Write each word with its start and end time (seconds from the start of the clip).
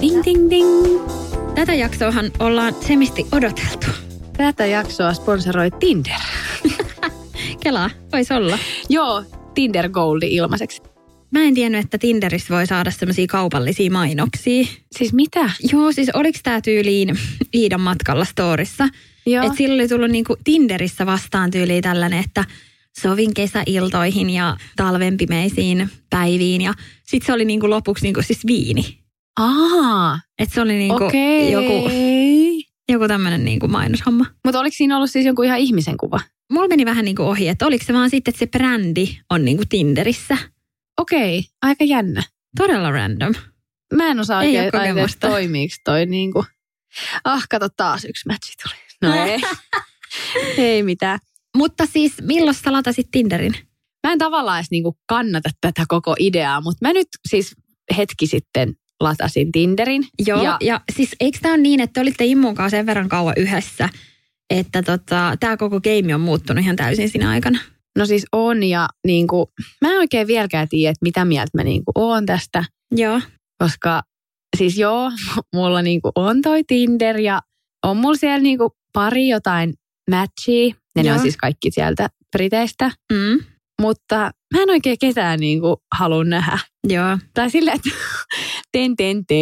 Ding, 0.00 0.24
ding, 0.24 0.50
ding. 0.50 1.00
Tätä 1.54 1.74
jaksoahan 1.74 2.30
ollaan 2.38 2.74
semisti 2.80 3.26
odoteltu. 3.32 3.86
Tätä 4.36 4.66
jaksoa 4.66 5.14
sponsoroi 5.14 5.70
Tinder. 5.70 6.20
Kelaa, 7.62 7.90
voisi 8.12 8.34
olla. 8.34 8.58
Joo, 8.88 9.24
Tinder 9.54 9.88
Goldi 9.88 10.34
ilmaiseksi. 10.34 10.91
Mä 11.32 11.42
en 11.42 11.54
tiennyt, 11.54 11.84
että 11.84 11.98
Tinderissä 11.98 12.54
voi 12.54 12.66
saada 12.66 12.90
semmoisia 12.90 13.26
kaupallisia 13.26 13.90
mainoksia. 13.90 14.64
Siis 14.98 15.12
mitä? 15.12 15.50
Joo, 15.72 15.92
siis 15.92 16.10
oliko 16.14 16.38
tämä 16.42 16.60
tyyliin 16.60 17.18
Iidan 17.54 17.80
matkalla 17.80 18.24
storissa? 18.24 18.88
Joo. 19.26 19.44
Että 19.44 19.56
sillä 19.58 19.74
oli 19.74 19.88
tullut 19.88 20.10
niinku 20.10 20.36
Tinderissä 20.44 21.06
vastaan 21.06 21.50
tyyliin 21.50 21.82
tällainen, 21.82 22.18
että 22.24 22.44
sovin 23.00 23.34
kesäiltoihin 23.34 24.30
ja 24.30 24.56
talven 24.76 25.16
pimeisiin 25.16 25.90
päiviin. 26.10 26.60
Ja 26.60 26.74
sitten 27.06 27.26
se 27.26 27.32
oli 27.32 27.44
niinku 27.44 27.70
lopuksi 27.70 28.04
niinku 28.04 28.22
siis 28.22 28.46
viini. 28.46 28.98
Aa, 29.40 30.20
Että 30.38 30.54
se 30.54 30.60
oli 30.60 30.72
niinku 30.72 31.04
okei. 31.04 31.52
joku, 31.52 31.90
joku 32.88 33.08
tämmöinen 33.08 33.44
niinku 33.44 33.68
mainoshomma. 33.68 34.26
Mutta 34.44 34.60
oliko 34.60 34.74
siinä 34.76 34.96
ollut 34.96 35.10
siis 35.10 35.26
jonkun 35.26 35.44
ihan 35.44 35.58
ihmisen 35.58 35.96
kuva? 35.96 36.20
Mulla 36.52 36.68
meni 36.68 36.84
vähän 36.84 37.04
niinku 37.04 37.22
ohi, 37.22 37.48
että 37.48 37.66
oliko 37.66 37.84
se 37.84 37.92
vaan 37.92 38.10
sitten, 38.10 38.32
että 38.32 38.38
se 38.38 38.46
brändi 38.46 39.18
on 39.30 39.44
niinku 39.44 39.62
Tinderissä. 39.68 40.38
Okei, 41.00 41.44
aika 41.62 41.84
jännä. 41.84 42.22
Todella 42.56 42.90
random. 42.90 43.34
Mä 43.94 44.06
en 44.08 44.20
osaa 44.20 44.42
Ei 44.42 44.56
oikein 44.56 44.70
kokemusta. 44.72 45.28
toimiiko 45.28 45.74
toi 45.84 46.06
niinku. 46.06 46.44
Ah, 47.24 47.46
kato 47.50 47.68
taas 47.76 48.04
yksi 48.04 48.28
matchi 48.28 48.52
tuli. 48.62 48.74
No 49.02 49.14
ei. 49.24 49.38
ei 50.58 50.82
mitään. 50.82 51.18
Mutta 51.56 51.86
siis 51.86 52.12
milloin 52.22 52.54
sä 52.54 52.72
latasit 52.72 53.08
Tinderin? 53.10 53.54
Mä 54.06 54.12
en 54.12 54.18
tavallaan 54.18 54.58
edes 54.58 54.70
niinku 54.70 54.98
kannata 55.08 55.50
tätä 55.60 55.84
koko 55.88 56.16
ideaa, 56.18 56.60
mutta 56.60 56.88
mä 56.88 56.92
nyt 56.92 57.08
siis 57.28 57.54
hetki 57.96 58.26
sitten 58.26 58.74
latasin 59.00 59.52
Tinderin. 59.52 60.06
Joo, 60.26 60.42
ja, 60.42 60.44
Ja, 60.44 60.58
ja 60.60 60.80
siis 60.96 61.16
eikö 61.20 61.38
tämä 61.42 61.54
ole 61.54 61.62
niin, 61.62 61.80
että 61.80 61.92
te 61.94 62.00
olitte 62.00 62.24
Immun 62.24 62.54
kanssa 62.54 62.76
sen 62.76 62.86
verran 62.86 63.08
kauan 63.08 63.34
yhdessä, 63.36 63.88
että 64.50 64.82
tota, 64.82 65.36
tämä 65.40 65.56
koko 65.56 65.80
game 65.80 66.14
on 66.14 66.20
muuttunut 66.20 66.64
ihan 66.64 66.76
täysin 66.76 67.08
siinä 67.08 67.30
aikana? 67.30 67.58
No 67.98 68.06
siis 68.06 68.26
on 68.32 68.62
ja 68.62 68.88
niinku, 69.06 69.52
mä 69.80 69.92
en 69.92 69.98
oikein 69.98 70.26
vieläkään 70.26 70.68
tiedä, 70.68 70.90
että 70.90 71.04
mitä 71.04 71.24
mieltä 71.24 71.50
mä 71.54 71.64
niinku 71.64 71.92
oon 71.94 72.26
tästä. 72.26 72.64
Joo. 72.90 73.20
Koska 73.58 74.02
siis 74.56 74.78
joo, 74.78 75.12
mulla 75.54 75.82
niinku 75.82 76.10
on 76.14 76.42
toi 76.42 76.64
Tinder 76.64 77.18
ja 77.18 77.40
on 77.86 77.96
mulla 77.96 78.16
siellä 78.16 78.42
niinku 78.42 78.70
pari 78.92 79.28
jotain 79.28 79.74
matchia. 80.10 80.74
Ja 80.96 81.02
ne 81.02 81.08
Joo. 81.08 81.16
on 81.16 81.22
siis 81.22 81.36
kaikki 81.36 81.70
sieltä 81.70 82.08
Briteistä. 82.36 82.90
Mm. 83.12 83.44
Mutta 83.80 84.30
mä 84.54 84.62
en 84.62 84.70
oikein 84.70 84.96
ketään 85.00 85.40
niinku 85.40 85.82
halua 85.98 86.24
nähdä. 86.24 86.58
Joo. 86.88 87.18
Tai 87.34 87.50
silleen, 87.50 87.76
että 87.76 87.90
ten 88.72 88.96
ten 88.96 89.26
te. 89.26 89.34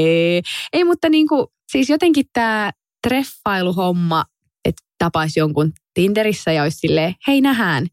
Ei, 0.72 0.84
mutta 0.84 1.08
niinku, 1.08 1.52
siis 1.72 1.88
jotenkin 1.88 2.26
tämä 2.32 2.70
treffailuhomma, 3.08 4.24
että 4.64 4.82
tapaisi 4.98 5.40
jonkun 5.40 5.72
Tinderissä 5.94 6.52
ja 6.52 6.62
olisi 6.62 6.78
silleen, 6.78 7.14
hei 7.26 7.40
nähdään. 7.40 7.86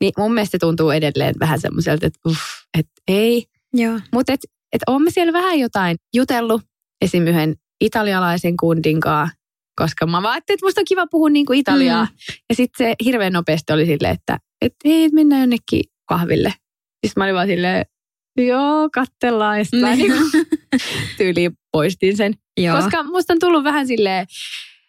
Niin 0.00 0.12
mun 0.18 0.34
mielestä 0.34 0.52
se 0.52 0.58
tuntuu 0.58 0.90
edelleen 0.90 1.34
vähän 1.40 1.60
semmoiselta, 1.60 2.06
että 2.06 2.18
uff, 2.28 2.40
että 2.78 2.92
ei. 3.08 3.44
Joo. 3.74 4.00
Mutta 4.12 4.32
et, 4.32 4.40
et 4.72 4.82
olemme 4.86 5.10
siellä 5.10 5.32
vähän 5.32 5.58
jotain 5.58 5.96
jutellut 6.14 6.62
esim. 7.00 7.26
yhden 7.26 7.54
italialaisen 7.80 8.56
kundin 8.56 9.00
kanssa, 9.00 9.36
koska 9.76 10.06
mä 10.06 10.22
vaan 10.22 10.38
että 10.38 10.54
musta 10.62 10.80
on 10.80 10.84
kiva 10.88 11.06
puhua 11.06 11.30
niinku 11.30 11.52
italiaa. 11.52 12.04
Mm. 12.04 12.10
Ja 12.50 12.54
sitten 12.54 12.86
se 12.86 12.94
hirveän 13.04 13.32
nopeasti 13.32 13.72
oli 13.72 13.86
silleen, 13.86 14.14
että 14.14 14.38
et, 14.62 14.74
ei, 14.84 15.04
et 15.04 15.12
mennään 15.12 15.40
jonnekin 15.40 15.82
kahville. 16.08 16.54
Sitten 17.06 17.20
mä 17.20 17.24
olin 17.24 17.34
vaan 17.34 17.46
silleen, 17.46 17.86
joo, 18.38 18.88
kattellaan. 18.94 19.58
Ja 19.58 19.64
sitten 19.64 19.80
mä 19.80 19.96
Niin. 19.96 20.12
tyyliin 21.18 21.52
poistin 21.72 22.16
sen. 22.16 22.34
Joo. 22.60 22.76
Koska 22.76 23.02
musta 23.02 23.32
on 23.32 23.38
tullut 23.38 23.64
vähän 23.64 23.86
silleen, 23.86 24.26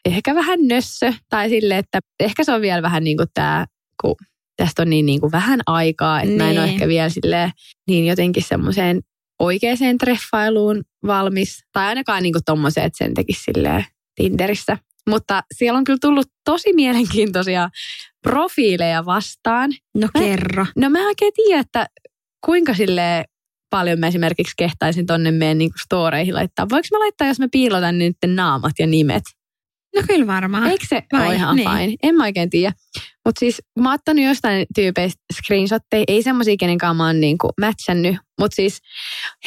ehkä 0.05 0.35
vähän 0.35 0.59
nössö. 0.67 1.13
Tai 1.29 1.49
silleen, 1.49 1.79
että 1.79 1.99
ehkä 2.19 2.43
se 2.43 2.51
on 2.51 2.61
vielä 2.61 2.81
vähän 2.81 3.03
niin 3.03 3.17
kuin 3.17 3.29
tämä, 3.33 3.65
kun 4.01 4.15
tästä 4.63 4.81
on 4.81 4.89
niin, 4.89 5.05
niin 5.05 5.19
kuin 5.19 5.31
vähän 5.31 5.59
aikaa. 5.65 6.21
Että 6.21 6.35
mä 6.35 6.49
en 6.51 6.57
ole 6.57 6.65
Niin. 6.65 6.73
ehkä 6.73 6.87
vielä 6.87 7.09
silleen, 7.09 7.51
niin 7.87 8.05
jotenkin 8.05 8.43
semmoiseen 8.43 9.01
oikeaan 9.39 9.97
treffailuun 9.99 10.83
valmis. 11.07 11.63
Tai 11.73 11.85
ainakaan 11.85 12.23
niin 12.23 12.33
tommoseen, 12.45 12.85
että 12.85 12.97
sen 12.97 13.13
tekisi 13.13 13.43
silleen 13.43 13.85
Tinderissä. 14.15 14.77
Mutta 15.09 15.43
siellä 15.57 15.77
on 15.77 15.83
kyllä 15.83 15.97
tullut 16.01 16.27
tosi 16.45 16.73
mielenkiintoisia 16.73 17.69
profiileja 18.23 19.05
vastaan. 19.05 19.71
No 19.97 20.07
Mä- 20.13 20.21
kerro. 20.21 20.65
No 20.75 20.89
mä 20.89 20.99
en 20.99 21.05
oikein 21.05 21.33
tiedä, 21.33 21.59
että 21.59 21.87
kuinka 22.45 22.73
sille 22.73 23.25
paljon 23.69 23.99
mä 23.99 24.07
esimerkiksi 24.07 24.53
kehtaisin 24.57 25.05
tonne 25.05 25.31
meidän 25.31 25.57
niin 25.57 25.71
storeihin 25.83 26.35
laittaa. 26.35 26.69
Voinko 26.69 26.87
mä 26.91 26.99
laittaa, 26.99 27.27
jos 27.27 27.39
mä 27.39 27.47
piilotan 27.51 27.97
nyt 27.99 28.15
naamat 28.27 28.73
ja 28.79 28.87
nimet? 28.87 29.23
No 29.95 30.01
kyllä 30.07 30.27
varmaan. 30.27 30.71
Eikö 30.71 30.85
se 30.89 31.03
vai? 31.13 31.27
ole 31.27 31.35
ihan 31.35 31.55
Niin. 31.55 31.69
fine? 31.69 31.95
En 32.03 32.15
mä 32.15 32.23
oikein 32.23 32.49
tiedä. 32.49 32.73
Mutta 33.25 33.39
siis 33.39 33.61
mä 33.79 33.89
oon 33.89 33.95
ottanut 33.95 34.25
jostain 34.25 34.65
tyypeistä 34.75 35.21
screenshotteja, 35.33 36.03
ei 36.07 36.23
semmoisia, 36.23 36.55
kenen 36.59 36.77
kanssa 36.77 36.93
mä 36.93 37.05
oon 37.05 37.19
niinku 37.19 37.49
matchannut. 37.61 38.15
Mutta 38.39 38.55
siis 38.55 38.79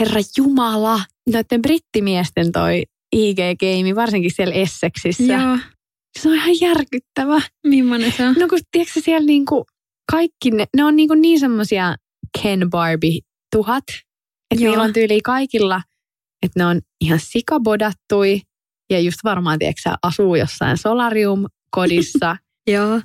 herra 0.00 0.20
jumala, 0.38 1.00
noiden 1.32 1.62
brittimiesten 1.62 2.52
toi 2.52 2.82
IG-geimi, 3.16 3.94
varsinkin 3.94 4.30
siellä 4.34 4.54
Essexissa. 4.54 5.22
Joo. 5.22 5.58
Se 6.20 6.28
on 6.28 6.34
ihan 6.34 6.60
järkyttävä. 6.60 7.40
Millainen 7.66 8.12
se 8.12 8.26
on? 8.26 8.34
No 8.38 8.48
kun 8.48 8.58
tiedätkö 8.70 9.00
siellä 9.00 9.26
niinku 9.26 9.64
kaikki 10.12 10.50
ne, 10.50 10.66
ne 10.76 10.84
on 10.84 10.96
niinku 10.96 11.14
niin 11.14 11.40
semmosia 11.40 11.94
Ken 12.42 12.70
Barbie 12.70 13.20
tuhat. 13.52 13.84
Että 14.50 14.64
niillä 14.64 14.82
on 14.82 14.92
tyyli 14.92 15.20
kaikilla, 15.20 15.82
että 16.42 16.60
ne 16.60 16.66
on 16.66 16.80
ihan 17.00 17.20
sikabodattui. 17.22 18.40
Ja 18.92 19.00
just 19.00 19.18
varmaan, 19.24 19.58
tiedätkö 19.58 19.90
asuu 20.02 20.34
jossain 20.34 20.76
solarium-kodissa. 20.78 22.36
Joo. 22.72 23.00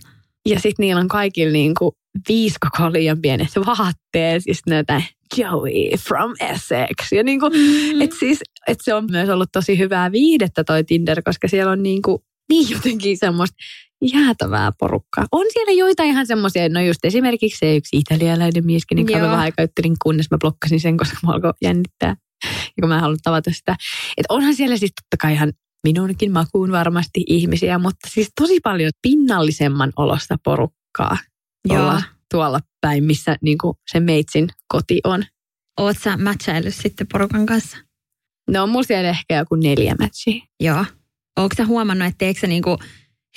ja 0.49 0.59
sitten 0.59 0.83
niillä 0.83 1.01
on 1.01 1.07
kaikilla 1.07 1.51
niinku 1.53 1.93
viisi 2.29 2.55
koko 2.59 2.93
liian 2.93 3.21
pienet 3.21 3.47
vaatteet. 3.65 4.43
Ja 4.47 4.55
sitten 4.55 4.77
jotain 4.77 5.03
Joey 5.37 5.97
from 6.07 6.33
Essex. 6.39 7.11
Ja 7.11 7.23
niinku, 7.23 7.49
Mm. 7.49 8.01
et 8.01 8.11
siis, 8.19 8.39
et 8.67 8.77
se 8.83 8.93
on 8.93 9.07
myös 9.11 9.29
ollut 9.29 9.49
tosi 9.51 9.77
hyvää 9.77 10.11
viihdettä 10.11 10.63
toi 10.63 10.83
Tinder, 10.83 11.21
koska 11.25 11.47
siellä 11.47 11.71
on 11.71 11.83
niinku, 11.83 12.23
niin 12.49 12.69
jotenkin 12.69 13.17
semmoista 13.17 13.55
jäätävää 14.13 14.71
porukkaa. 14.79 15.25
On 15.31 15.45
siellä 15.53 15.71
joitain 15.71 16.09
ihan 16.09 16.27
semmoisia, 16.27 16.69
no 16.69 16.81
just 16.81 17.05
esimerkiksi 17.05 17.59
se 17.59 17.75
yksi 17.75 17.97
italialainen 17.97 18.65
mieskin, 18.65 18.95
niin 18.95 19.11
mä 19.11 19.21
vähän 19.21 19.39
aikaa 19.39 19.63
juttelin, 19.63 19.95
kunnes 20.03 20.31
mä 20.31 20.37
blokkasin 20.37 20.79
sen, 20.79 20.97
koska 20.97 21.17
mä 21.27 21.33
alkoi 21.33 21.53
jännittää. 21.61 22.15
Ja 22.45 22.81
kun 22.81 22.89
mä 22.89 22.95
en 22.95 23.01
halunnut 23.01 23.23
tavata 23.23 23.51
sitä. 23.53 23.75
Että 24.17 24.33
onhan 24.33 24.55
siellä 24.55 24.77
siis 24.77 24.91
totta 25.01 25.17
kai 25.21 25.33
ihan 25.33 25.53
minunkin 25.83 26.31
makuun 26.31 26.71
varmasti 26.71 27.23
ihmisiä, 27.27 27.77
mutta 27.77 28.09
siis 28.09 28.31
tosi 28.41 28.59
paljon 28.59 28.91
pinnallisemman 29.01 29.93
olosta 29.95 30.35
porukkaa 30.43 31.17
Joo. 31.69 31.81
olla 31.81 32.01
tuolla 32.31 32.59
päin, 32.81 33.03
missä 33.03 33.37
niinku 33.41 33.75
se 33.91 33.99
meitsin 33.99 34.47
koti 34.67 34.99
on. 35.03 35.23
Oot 35.79 35.97
sä 36.03 36.17
matchaillut 36.17 36.75
sitten 36.75 37.07
porukan 37.11 37.45
kanssa? 37.45 37.77
No 38.49 38.63
on 38.63 38.69
mulla 38.69 38.83
siellä 38.83 39.09
ehkä 39.09 39.37
joku 39.37 39.55
neljä 39.55 39.95
matchia. 39.99 40.41
Joo. 40.59 40.85
Oletko 41.39 41.55
sä 41.57 41.65
huomannut, 41.65 42.07
että 42.07 42.17
teekö 42.17 42.39
sä 42.39 42.47
niinku 42.47 42.77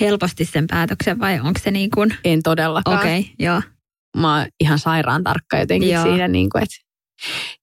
helposti 0.00 0.44
sen 0.44 0.66
päätöksen 0.66 1.20
vai 1.20 1.40
onko 1.40 1.60
se 1.62 1.70
niin 1.70 1.90
kuin, 1.90 2.14
En 2.24 2.42
todellakaan. 2.42 2.98
okei, 2.98 3.20
okay, 3.20 3.32
joo. 3.38 3.62
Mä 4.16 4.38
oon 4.38 4.46
ihan 4.60 4.78
sairaan 4.78 5.24
tarkka 5.24 5.58
jotenkin 5.58 5.90
Joo. 5.90 6.02
siinä. 6.02 6.28
Niin 6.28 6.50
kuin, 6.50 6.62
että 6.62 6.76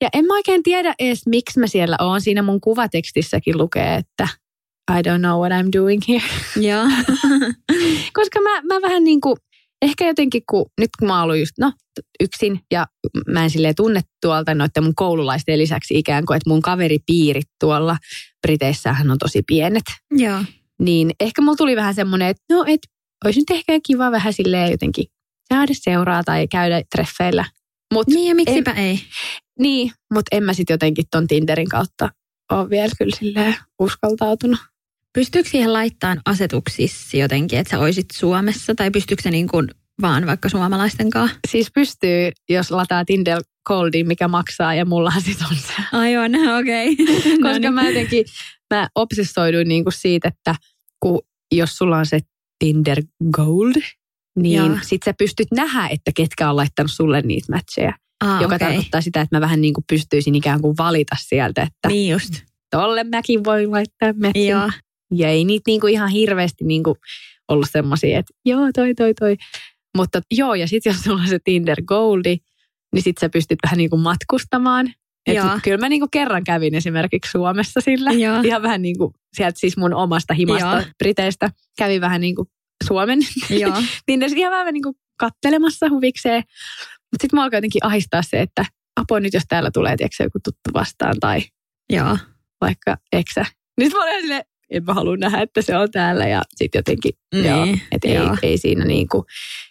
ja 0.01 0.09
en 0.13 0.25
mä 0.25 0.33
oikein 0.33 0.63
tiedä 0.63 0.93
edes, 0.99 1.21
miksi 1.25 1.59
mä 1.59 1.67
siellä 1.67 1.95
oon. 1.99 2.21
Siinä 2.21 2.41
mun 2.41 2.61
kuvatekstissäkin 2.61 3.57
lukee, 3.57 3.95
että 3.95 4.27
I 4.91 5.01
don't 5.01 5.19
know 5.19 5.39
what 5.41 5.51
I'm 5.51 5.69
doing 5.77 6.01
here. 6.07 6.23
Joo. 6.55 6.83
Koska 8.17 8.41
mä, 8.41 8.61
mä 8.61 8.81
vähän 8.81 9.03
niin 9.03 9.21
kuin, 9.21 9.35
ehkä 9.81 10.07
jotenkin 10.07 10.41
kun, 10.49 10.65
nyt 10.79 10.89
kun 10.99 11.07
mä 11.07 11.23
oon 11.23 11.39
just, 11.39 11.51
no, 11.59 11.73
yksin 12.23 12.59
ja 12.71 12.87
mä 13.27 13.43
en 13.43 13.49
silleen 13.49 13.75
tunne 13.75 14.01
tuolta 14.21 14.55
noiden 14.55 14.83
mun 14.83 14.95
koululaisten 14.95 15.59
lisäksi 15.59 15.97
ikään 15.97 16.25
kuin, 16.25 16.37
että 16.37 16.49
mun 16.49 16.61
kaveripiirit 16.61 17.47
tuolla 17.59 17.97
Briteissähän 18.47 19.11
on 19.11 19.17
tosi 19.17 19.41
pienet. 19.47 19.83
joo. 20.11 20.43
Niin 20.81 21.11
ehkä 21.19 21.41
mulla 21.41 21.55
tuli 21.55 21.75
vähän 21.75 21.95
semmoinen, 21.95 22.27
että 22.27 22.43
no, 22.51 22.65
et 22.67 22.79
olisi 23.25 23.39
nyt 23.39 23.49
ehkä 23.49 23.79
kiva 23.87 24.11
vähän 24.11 24.33
silleen 24.33 24.71
jotenkin 24.71 25.05
saada 25.53 25.73
seuraa 25.73 26.23
tai 26.23 26.47
käydä 26.47 26.81
treffeillä. 26.95 27.45
Mut 27.93 28.07
Niin 28.07 28.27
ja 28.29 28.35
miksipä 28.35 28.71
en, 28.71 28.77
ei. 28.77 28.99
Niin, 29.59 29.91
mutta 30.13 30.35
en 30.35 30.43
mä 30.43 30.53
sitten 30.53 30.73
jotenkin 30.73 31.05
ton 31.11 31.27
Tinderin 31.27 31.69
kautta 31.69 32.09
ole 32.51 32.69
vielä 32.69 32.91
kyllä 32.97 33.15
silleen 33.19 33.55
uskaltautunut. 33.79 34.59
Pystyykö 35.17 35.49
siihen 35.49 35.73
laittamaan 35.73 36.21
asetuksissa 36.25 37.17
jotenkin, 37.17 37.59
että 37.59 37.71
sä 37.71 37.79
oisit 37.79 38.05
Suomessa 38.13 38.75
tai 38.75 38.91
pystyykö 38.91 39.23
se 39.23 39.31
niin 39.31 39.47
kuin 39.47 39.67
vaan 40.01 40.25
vaikka 40.25 40.49
suomalaisten 40.49 41.09
kanssa? 41.09 41.39
Siis 41.47 41.71
pystyy, 41.71 42.31
jos 42.49 42.71
lataa 42.71 43.05
Tinder 43.05 43.41
Goldin, 43.67 44.07
mikä 44.07 44.27
maksaa 44.27 44.73
ja 44.73 44.85
mullahan 44.85 45.21
sit 45.21 45.37
on 45.51 45.57
se. 45.57 45.73
Aivan, 45.91 46.31
okei. 46.59 46.93
Okay. 46.93 47.37
Koska 47.51 47.71
mä 47.71 47.87
jotenkin, 47.87 48.25
mä 48.73 48.87
obsessoiduin 48.95 49.67
niinku 49.67 49.91
siitä, 49.91 50.27
että 50.27 50.55
kun, 50.99 51.21
jos 51.51 51.77
sulla 51.77 51.97
on 51.97 52.05
se 52.05 52.19
Tinder 52.59 53.01
Gold, 53.31 53.81
niin 54.35 54.65
Joo. 54.65 54.77
sit 54.81 55.03
sä 55.05 55.13
pystyt 55.13 55.47
nähdä, 55.55 55.87
että 55.87 56.11
ketkä 56.15 56.49
on 56.49 56.55
laittanut 56.55 56.91
sulle 56.91 57.21
niitä 57.21 57.53
matcheja. 57.53 57.93
ah, 58.25 58.41
joka 58.41 58.55
okay. 58.55 58.67
tarkoittaa 58.67 59.01
sitä, 59.01 59.21
että 59.21 59.35
mä 59.35 59.41
vähän 59.41 59.61
niin 59.61 59.73
kuin 59.73 59.85
pystyisin 59.89 60.35
ikään 60.35 60.61
kuin 60.61 60.77
valita 60.77 61.15
sieltä, 61.19 61.61
että 61.61 61.87
Niin 61.87 62.11
just. 62.11 62.33
tolle 62.71 63.03
mäkin 63.03 63.43
voin 63.43 63.71
laittaa 63.71 64.13
matchin. 64.13 64.47
Joo. 64.47 64.69
Ja 65.11 65.29
ei 65.29 65.45
niitä 65.45 65.63
niin 65.67 65.81
kuin 65.81 65.93
ihan 65.93 66.09
hirveästi 66.09 66.63
niin 66.63 66.83
kuin 66.83 66.95
ollut 67.47 67.67
semmoisia, 67.71 68.19
että 68.19 68.33
joo, 68.45 68.69
toi, 68.75 68.95
toi, 68.95 69.13
toi. 69.13 69.35
Mutta 69.97 70.21
joo, 70.31 70.55
ja 70.55 70.67
sitten 70.67 70.89
jos 70.93 71.01
sulla 71.01 71.21
on 71.21 71.27
se 71.27 71.39
Tinder 71.43 71.81
Goldi, 71.83 72.37
niin 72.93 73.03
sitten 73.03 73.21
sä 73.21 73.29
pystyt 73.29 73.59
vähän 73.63 73.77
niin 73.77 73.89
kuin 73.89 74.01
matkustamaan. 74.01 74.93
Et 75.27 75.37
kyllä 75.63 75.77
mä 75.77 75.89
niin 75.89 76.01
kuin 76.01 76.11
kerran 76.11 76.43
kävin 76.43 76.75
esimerkiksi 76.75 77.31
Suomessa 77.31 77.81
sillä. 77.81 78.11
Joo. 78.11 78.41
Ihan 78.43 78.61
vähän 78.61 78.81
niin 78.81 78.97
kuin 78.97 79.13
sieltä 79.33 79.59
siis 79.59 79.77
mun 79.77 79.93
omasta 79.93 80.33
himasta 80.33 80.71
Joo. 80.71 80.83
Briteistä. 80.97 81.49
Kävin 81.77 82.01
vähän 82.01 82.21
niin 82.21 82.35
kuin 82.35 82.47
Suomen 82.87 83.19
Joo. 83.49 83.73
Tinderissä 84.05 84.39
ihan 84.39 84.51
vähän 84.51 84.73
niin 84.73 84.83
kuin 84.83 84.95
kattelemassa 85.19 85.89
huvikseen. 85.89 86.43
Mutta 86.87 87.21
sitten 87.21 87.37
mä 87.37 87.43
alkoi 87.43 87.57
jotenkin 87.57 87.85
ahistaa 87.85 88.21
se, 88.21 88.41
että 88.41 88.65
apua 88.95 89.19
nyt 89.19 89.33
jos 89.33 89.43
täällä 89.47 89.71
tulee 89.73 89.97
tiedätkö, 89.97 90.23
joku 90.23 90.39
tuttu 90.43 90.69
vastaan 90.73 91.15
tai 91.19 91.41
Joo. 91.89 92.17
vaikka 92.61 92.97
eksä. 93.11 93.45
Nyt 93.77 93.93
mä 93.93 94.03
olen 94.03 94.21
silleen, 94.21 94.43
en 94.71 94.83
mä 94.85 94.93
halua 94.93 95.17
nähdä, 95.17 95.41
että 95.41 95.61
se 95.61 95.77
on 95.77 95.91
täällä 95.91 96.27
ja 96.27 96.41
sitten 96.55 96.79
jotenkin, 96.79 97.11
Niin, 97.33 97.45
joo, 97.45 97.67
että 97.91 98.07
ei, 98.07 98.13
joo. 98.15 98.37
ei 98.43 98.57
siinä 98.57 98.85
niinku. 98.85 99.25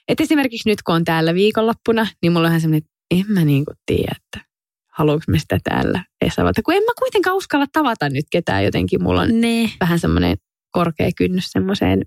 Että 0.08 0.22
esimerkiksi 0.22 0.68
nyt 0.68 0.82
kun 0.82 0.94
on 0.94 1.04
täällä 1.04 1.34
viikonloppuna, 1.34 2.06
niin 2.22 2.32
mulla 2.32 2.46
on 2.46 2.50
ihan 2.52 2.60
semmoinen, 2.60 2.78
että 2.78 2.90
en 3.10 3.24
mä 3.34 3.44
niinku 3.44 3.72
tiedä, 3.86 4.12
että 4.24 4.46
haluanko 4.92 5.24
mä 5.28 5.38
sitä 5.38 5.58
täällä 5.64 6.04
edes 6.20 6.38
avata. 6.38 6.62
Kun 6.62 6.74
en 6.74 6.82
mä 6.82 6.92
kuitenkaan 6.98 7.36
uskalla 7.36 7.66
tavata 7.72 8.08
nyt 8.08 8.26
ketään 8.30 8.64
jotenkin. 8.64 9.02
Mulla 9.02 9.20
on 9.20 9.40
Ne. 9.40 9.70
vähän 9.80 9.98
semmoinen 9.98 10.36
korkea 10.70 11.10
kynnys 11.16 11.50
semmoiseen, 11.50 12.02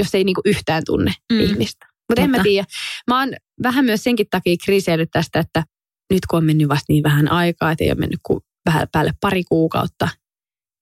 jos 0.00 0.14
ei 0.14 0.24
niinku 0.24 0.40
yhtään 0.44 0.82
tunne 0.86 1.12
Mm. 1.32 1.40
ihmistä. 1.40 1.86
Mutta 2.08 2.22
en 2.22 2.30
mä 2.30 2.42
tiedä. 2.42 2.66
Mä 3.10 3.18
oon 3.20 3.28
vähän 3.62 3.84
myös 3.84 4.04
senkin 4.04 4.26
takia 4.30 4.56
kriiseillyt 4.64 5.10
tästä, 5.12 5.38
että 5.40 5.64
nyt 6.12 6.26
kun 6.30 6.36
on 6.36 6.44
mennyt 6.44 6.68
vasta 6.68 6.84
niin 6.88 7.02
vähän 7.02 7.30
aikaa, 7.32 7.70
että 7.72 7.84
ei 7.84 7.90
ole 7.90 7.98
mennyt 7.98 8.20
kuin 8.22 8.40
vähän 8.66 8.88
päälle 8.92 9.12
pari 9.20 9.44
kuukautta, 9.44 10.08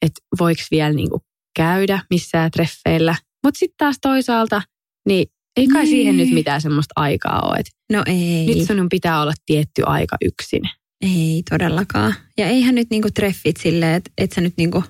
että 0.03 0.21
voiko 0.41 0.63
vielä 0.71 0.93
niinku 0.93 1.21
käydä 1.57 2.01
missään 2.11 2.51
treffeillä. 2.51 3.15
Mutta 3.45 3.59
sitten 3.59 3.77
taas 3.79 3.97
toisaalta, 4.03 4.63
niin 5.09 5.27
ei 5.57 5.67
kai 5.67 5.83
Niin. 5.83 5.91
siihen 5.91 6.17
nyt 6.17 6.31
mitään 6.31 6.61
semmoista 6.61 6.93
aikaa 6.97 7.41
ole. 7.45 7.57
Et 7.57 7.67
No 7.93 8.03
ei. 8.07 8.47
nyt 8.47 8.67
sinun 8.67 8.89
pitää 8.89 9.23
olla 9.23 9.33
tietty 9.47 9.83
aika 9.87 10.17
yksin. 10.25 10.63
Ei 11.01 11.43
todellakaan. 11.51 12.15
Ja 12.39 12.47
eihän 12.47 12.75
nyt 12.75 12.91
niinku 12.91 13.09
treffit 13.15 13.57
silleen, 13.57 13.95
että 13.95 14.11
et 14.19 14.33
sä 14.33 14.41
nyt 14.41 14.55
niinku 14.57 14.85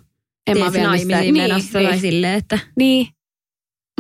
En 0.47 0.59
mä 0.59 0.73
vielä 0.73 0.89
naimisiin 0.89 1.35
menossa 1.37 1.79
niin, 1.79 2.01
silleen, 2.01 2.35
että 2.39 2.59
Niin. 2.77 3.07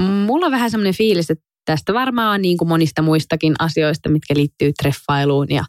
Mulla 0.00 0.46
on 0.46 0.52
vähän 0.52 0.70
semmoinen 0.70 0.94
fiilis, 0.94 1.30
että 1.30 1.44
tästä 1.64 1.94
varmaan 1.94 2.42
niin 2.42 2.56
kuin 2.58 2.68
monista 2.68 3.02
muistakin 3.02 3.54
asioista, 3.58 4.08
mitkä 4.08 4.34
liittyy 4.36 4.72
treffailuun 4.82 5.46
ja 5.50 5.64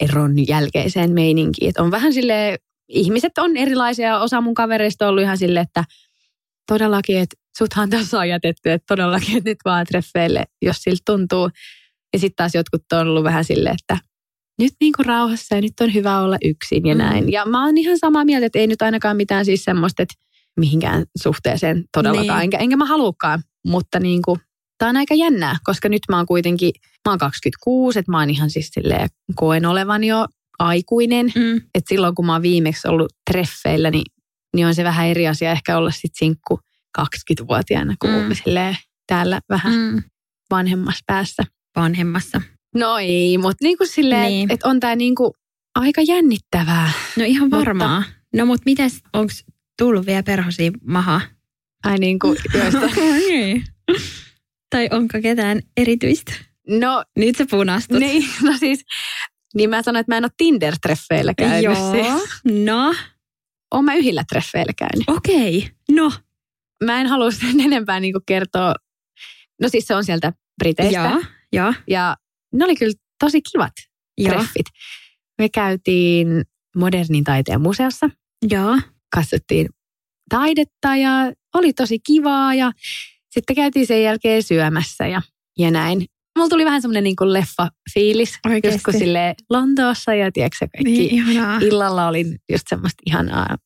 eron 0.00 0.46
jälkeiseen 0.48 1.12
meininkiin. 1.12 1.68
Että 1.68 1.82
on 1.82 1.90
vähän 1.90 2.12
sille 2.12 2.58
ihmiset 2.88 3.38
on 3.38 3.56
erilaisia. 3.56 4.18
Osa 4.20 4.40
mun 4.40 4.54
kavereista 4.54 5.04
on 5.04 5.08
ollut 5.10 5.22
ihan 5.22 5.38
silleen, 5.38 5.62
että 5.62 5.84
todellakin, 6.66 7.18
että 7.18 7.36
suthan 7.58 7.90
tässä 7.90 8.18
on 8.18 8.28
jätetty, 8.28 8.70
että 8.70 8.84
todellakin, 8.88 9.36
että 9.36 9.50
nyt 9.50 9.58
vaan 9.64 9.86
treffeille, 9.86 10.44
jos 10.62 10.76
siltä 10.76 11.02
tuntuu. 11.06 11.50
Ja 12.12 12.18
sitten 12.18 12.36
taas 12.36 12.54
jotkut 12.54 12.92
on 12.92 13.08
ollut 13.08 13.24
vähän 13.24 13.44
silleen, 13.44 13.76
että 13.82 13.98
nyt 14.58 14.72
niin 14.80 14.92
kuin 14.96 15.06
rauhassa 15.06 15.54
ja 15.54 15.60
nyt 15.60 15.72
on 15.80 15.94
hyvä 15.94 16.20
olla 16.20 16.36
yksin 16.44 16.86
ja 16.86 16.94
Mm. 16.94 16.98
näin. 16.98 17.32
Ja 17.32 17.44
mä 17.46 17.64
oon 17.64 17.78
ihan 17.78 17.98
samaa 17.98 18.24
mieltä, 18.24 18.46
että 18.46 18.58
ei 18.58 18.66
nyt 18.66 18.82
ainakaan 18.82 19.16
mitään 19.16 19.44
siis 19.44 19.64
semmoista, 19.64 20.02
että 20.02 20.14
mihinkään 20.60 21.04
suhteeseen 21.22 21.84
todellakaan. 21.92 22.38
Niin. 22.38 22.44
Enkä, 22.44 22.58
enkä 22.58 22.76
mä 22.76 22.86
haluukaan, 22.86 23.42
mutta 23.66 24.00
niin 24.00 24.22
kuin, 24.22 24.40
tää 24.78 24.88
on 24.88 24.96
aika 24.96 25.14
jännää, 25.14 25.56
koska 25.64 25.88
nyt 25.88 26.02
mä 26.08 26.16
oon 26.16 26.26
kuitenkin, 26.26 26.72
mä 27.08 27.12
oon 27.12 27.18
26, 27.18 27.98
että 27.98 28.12
mä 28.12 28.18
oon 28.18 28.30
ihan 28.30 28.50
siis 28.50 28.68
silleen, 28.68 29.08
koen 29.34 29.66
olevan 29.66 30.04
jo 30.04 30.26
aikuinen. 30.58 31.26
mm, 31.34 31.56
Että 31.56 31.88
silloin 31.88 32.14
kun 32.14 32.26
mä 32.26 32.32
oon 32.32 32.42
viimeksi 32.42 32.88
ollut 32.88 33.12
treffeillä, 33.30 33.90
niin, 33.90 34.04
niin 34.56 34.66
on 34.66 34.74
se 34.74 34.84
vähän 34.84 35.06
eri 35.06 35.28
asia 35.28 35.52
ehkä 35.52 35.76
olla 35.78 35.90
sit 35.90 36.12
sinkku 36.14 36.60
20-vuotiaana, 36.98 37.94
kuin 38.00 38.24
Mm. 38.28 38.34
silleen 38.44 38.76
täällä 39.06 39.40
vähän 39.48 39.74
mm. 39.74 39.80
mm, 39.94 40.02
vanhemmassa 40.50 41.04
päässä. 41.06 41.42
vanhemmassa. 41.76 42.40
No 42.74 42.98
ei, 42.98 43.38
mutta 43.38 43.64
niin 43.64 43.78
kuin 43.78 43.88
silleen, 43.88 44.28
Niin. 44.28 44.50
että 44.52 44.68
on 44.68 44.80
tää 44.80 44.96
niin 44.96 45.14
kuin 45.14 45.32
aika 45.74 46.02
jännittävää. 46.02 46.90
No 47.16 47.24
ihan 47.24 47.44
Mutta- 47.50 47.56
varmaa. 47.56 48.02
No 48.36 48.46
mut 48.46 48.60
mites, 48.66 49.00
onko 49.12 49.32
tullut 49.78 50.06
vielä 50.06 50.22
perhosia 50.22 50.70
maha? 50.86 51.20
Ai 51.84 51.98
niin 51.98 52.18
kuin, 52.18 52.36
joista. 52.54 52.80
Niin. 53.28 53.64
tai 54.70 54.88
onko 54.92 55.18
ketään 55.22 55.60
erityistä? 55.76 56.32
No 56.68 57.04
Nyt 57.16 57.36
sä 57.36 57.46
punastut. 57.50 57.98
Niin, 57.98 58.28
no 58.42 58.52
siis, 58.58 58.84
niin 59.54 59.70
mä 59.70 59.82
sanoin, 59.82 60.00
että 60.00 60.12
mä 60.12 60.16
en 60.16 60.24
ole 60.24 60.30
Tinder-treffeillä 60.36 61.34
käynyt. 61.36 61.64
Joo. 61.64 61.92
Siis. 61.92 62.24
No, 62.64 62.94
Oon 63.74 63.84
mä 63.84 63.94
yhdillä 63.94 64.24
treffeillä 64.28 64.72
käynyt. 64.78 65.08
okei. 65.08 65.58
Okay. 65.58 65.70
No. 65.90 66.12
Mä 66.84 67.00
en 67.00 67.06
halua 67.06 67.30
sen 67.30 67.60
enempää 67.60 68.00
niin 68.00 68.14
kertoa. 68.26 68.74
No 69.62 69.68
siis 69.68 69.86
se 69.86 69.94
on 69.94 70.04
sieltä 70.04 70.32
Briteistä. 70.58 70.98
Joo, 71.00 71.22
joo, 71.52 71.74
Ja 71.88 72.16
ne 72.52 72.64
oli 72.64 72.76
kyllä 72.76 72.94
tosi 73.18 73.42
kivat 73.52 73.72
joo. 74.18 74.34
treffit. 74.34 74.66
Me 75.38 75.48
käytiin 75.48 76.42
modernin 76.76 77.24
taiteen 77.24 77.60
museossa. 77.60 78.10
Joo. 78.50 78.78
Katsottiin 79.14 79.68
taidetta 80.30 80.96
ja 80.96 81.32
oli 81.54 81.72
tosi 81.72 81.98
kivaa. 81.98 82.54
Ja 82.54 82.72
sitten 83.30 83.56
käytiin 83.56 83.86
sen 83.86 84.02
jälkeen 84.02 84.42
syömässä 84.42 85.06
ja, 85.06 85.22
ja 85.58 85.70
näin. 85.70 86.06
Mulla 86.36 86.48
tuli 86.48 86.64
vähän 86.64 86.82
semmoinen 86.82 87.04
niin 87.04 87.16
leffa-fiilis. 87.20 88.38
Just 88.64 88.84
kun 88.84 88.94
silleen 88.94 89.34
Lontoossa 89.50 90.14
ja 90.14 90.32
tiedätkö 90.32 90.58
kaikki 90.58 90.84
Niin, 90.84 91.14
ihanaa. 91.14 91.58
illalla 91.62 92.08
oli 92.08 92.24
just 92.52 92.64
semmoista 92.68 93.02
ihanaa. 93.06 93.56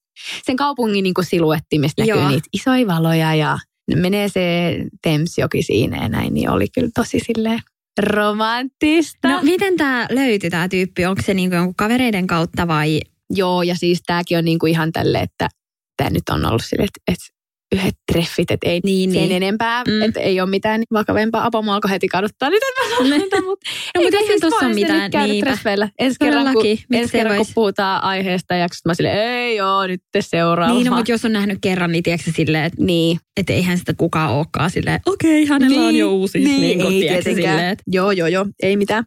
Sen 0.47 0.57
kaupungin 0.57 1.03
niin 1.03 1.15
siluetti, 1.23 1.79
mistä 1.79 2.03
näkyy 2.03 2.21
Joo. 2.21 2.29
niitä 2.29 2.49
isoja 2.53 2.87
valoja 2.87 3.35
ja 3.35 3.59
menee 3.97 4.29
se 4.29 4.77
Thamesjoki 5.03 5.63
siinä 5.63 6.03
ja 6.03 6.09
näin, 6.09 6.35
niin 6.35 6.51
oli 6.51 6.67
kyllä 6.69 6.89
tosi 6.95 7.21
sille 7.27 7.59
romanttista. 8.03 9.29
No 9.29 9.41
miten 9.43 9.77
tämä 9.77 10.07
löytyi 10.11 10.51
tämä 10.51 10.69
tyyppi? 10.69 11.07
Onko 11.07 11.23
se 11.23 11.35
niinku 11.35 11.57
jonkun 11.57 11.75
kavereiden 11.75 12.27
kautta 12.27 12.69
vai? 12.69 13.01
Joo, 13.31 13.63
ja 13.63 13.75
siis 13.77 14.03
tämäkin 14.07 14.39
on 14.39 14.45
niin 14.45 14.69
ihan 14.69 14.93
tälle, 14.93 15.19
että 15.19 15.49
tämä 15.97 16.11
nyt 16.11 16.29
on 16.31 16.45
ollut 16.47 16.65
sille, 16.65 16.85
että, 16.85 17.01
että 17.13 17.38
yhdet 17.75 17.95
treffit, 18.13 18.51
että 18.51 18.69
ei 18.69 18.81
Niin, 18.85 19.13
sen 19.13 19.21
niin. 19.23 19.33
enempää, 19.33 19.83
Mm. 19.89 20.03
että 20.03 20.21
ei 20.21 20.41
ole 20.41 20.51
mitään 20.51 20.83
vakavempaa. 20.93 21.45
Apo 21.47 21.63
mua 21.63 21.75
alkoi 21.75 21.91
heti 21.91 22.09
kaduttaa, 22.09 22.51
nyt 22.51 22.63
en 22.63 22.89
mä 22.91 22.97
sano 22.97 23.25
tätä, 23.25 23.43
mutta 23.43 23.71
No 23.97 24.03
mutta 24.03 24.19
eihän 24.19 24.41
tossa 24.41 24.57
voi 24.61 24.67
ole 24.67 24.75
mitään. 24.75 25.11
käydä 25.11 25.27
Niinpä. 25.27 25.47
treffeillä. 25.51 25.89
Ensi 25.99 26.17
kerran, 26.21 26.53
kun, 26.55 26.65
ensi 26.93 27.13
kerran, 27.13 27.37
kun 27.37 27.47
puhutaan 27.55 28.05
aiheesta 28.05 28.55
jaksosta, 28.55 28.89
mä 28.89 28.95
silleen, 28.95 29.19
ei 29.19 29.57
joo, 29.57 29.87
nyt 29.87 30.01
te 30.13 30.23
seuraava. 30.23 30.75
Niin, 30.75 30.87
no, 30.87 30.97
mutta 30.97 31.11
jos 31.13 31.25
on 31.25 31.33
nähnyt 31.33 31.59
kerran, 31.63 31.93
niin 31.93 32.03
tiedätkö 32.03 32.31
silleen, 32.37 32.65
että 32.65 32.83
Niin, 32.85 33.19
et 33.37 33.51
eihän 33.51 33.79
sitä 33.79 33.95
kukaan 33.97 34.31
olekaan 34.31 34.71
silleen, 34.71 35.01
okei, 35.07 35.43
okay, 35.45 35.55
hänellä 35.55 35.87
on 35.87 35.97
jo 35.97 36.11
uusi. 36.13 36.39
Niin, 36.39 36.61
niin 36.61 36.81
kuin, 36.81 36.93
ei 36.95 37.01
tiedätkö, 37.01 37.23
tietenkään. 37.25 37.55
silleen, 37.55 37.73
että 37.73 37.85
Joo, 37.87 38.11
joo, 38.13 38.29
joo, 38.29 38.47
ei 38.63 38.77
mitään. 38.77 39.05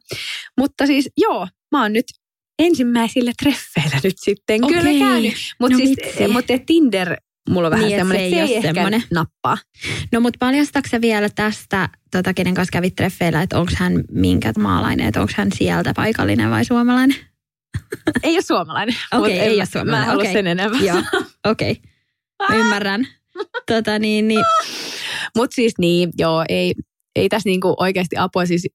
Mutta 0.60 0.86
siis 0.86 1.10
joo, 1.18 1.48
mä 1.72 1.82
oon 1.82 1.94
nyt 1.94 2.06
ensimmäisillä 2.60 3.32
treffeillä 3.44 4.00
nyt 4.04 4.16
sitten 4.18 4.64
Okei. 4.66 4.78
kyllä 4.78 5.00
käynyt. 5.10 5.34
Mutta 5.60 5.78
No 5.78 5.86
siis, 5.86 5.98
mutta 6.34 6.54
Tinder, 6.66 7.16
mulla 7.50 7.68
on 7.68 7.72
vähän 7.72 7.86
Niin, 7.88 8.00
semmoinen, 8.00 8.30
se 8.30 8.36
että 8.36 8.42
ei 8.42 8.48
se 8.48 8.54
ei 8.54 8.58
oo 8.58 8.58
ehkä 8.58 8.74
semmonen. 8.74 9.04
nappaa. 9.14 9.58
No 10.12 10.20
mutta 10.20 10.38
paljastatko 10.40 10.98
vielä 11.02 11.30
tästä, 11.30 11.90
tota, 12.12 12.34
kenen 12.34 12.54
kanssa 12.54 12.72
kävit 12.72 12.96
treffeillä, 12.96 13.42
että 13.42 13.60
onko 13.60 13.72
hän 13.76 14.04
minkä 14.12 14.54
maalainen, 14.60 15.08
että 15.08 15.22
onko 15.22 15.34
hän 15.38 15.50
sieltä 15.56 15.94
paikallinen 15.96 16.50
vai 16.50 16.66
suomalainen? 16.66 17.18
Ei 18.24 18.34
ole 18.34 18.42
suomalainen. 18.42 18.96
Okei, 19.14 19.40
en 19.40 19.46
ei 19.46 19.56
ole 19.56 19.66
suomalainen, 19.66 20.08
Mä 20.08 20.14
en 20.14 20.20
okei. 20.20 20.34
sen 20.34 20.48
enempää. 20.48 20.82
Joo, 20.82 21.02
okei. 21.48 21.82
Okay. 22.44 22.60
Ymmärrän. 22.60 23.08
Tota, 23.68 24.00
niin, 24.00 24.28
niin. 24.28 24.46
Mutta 25.38 25.56
siis 25.56 25.74
niin, 25.78 26.10
joo, 26.18 26.46
ei, 26.50 26.74
ei 27.16 27.30
tässä 27.30 27.50
niinku 27.50 27.76
oikeasti 27.80 28.18
apua 28.18 28.46
siis 28.46 28.68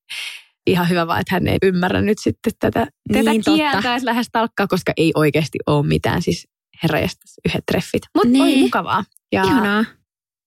ihan 0.67 0.89
hyvä 0.89 1.07
vaan, 1.07 1.21
että 1.21 1.35
hän 1.35 1.49
ei 1.49 1.59
ymmärrä 1.63 2.03
nyt 2.03 2.19
sitten 2.19 2.53
tätä, 2.61 2.87
tätä 3.13 3.31
Niin, 3.31 3.45
totta. 3.45 3.57
kieltä 3.57 3.93
edes 3.93 4.03
lähes 4.03 4.27
talkkaa, 4.33 4.67
koska 4.67 4.93
ei 4.97 5.13
oikeasti 5.15 5.59
ole 5.67 5.87
mitään 5.87 6.23
siis 6.23 6.49
herrajestas 6.83 7.35
yhdet 7.49 7.65
treffit. 7.71 8.03
Mutta 8.15 8.29
Niin. 8.29 8.43
oli 8.43 8.57
mukavaa. 8.57 9.05
Ja 9.33 9.43
Ihanaa. 9.45 9.85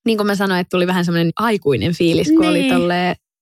niin 0.06 0.18
kuin 0.18 0.28
mä 0.28 0.36
sanoin, 0.36 0.60
että 0.60 0.70
tuli 0.78 0.88
vähän 0.88 1.06
semmoinen 1.06 1.32
aikuinen 1.40 1.94
fiilis, 1.96 2.28
kun 2.28 2.54
niin. 2.54 2.76
oli 2.76 2.94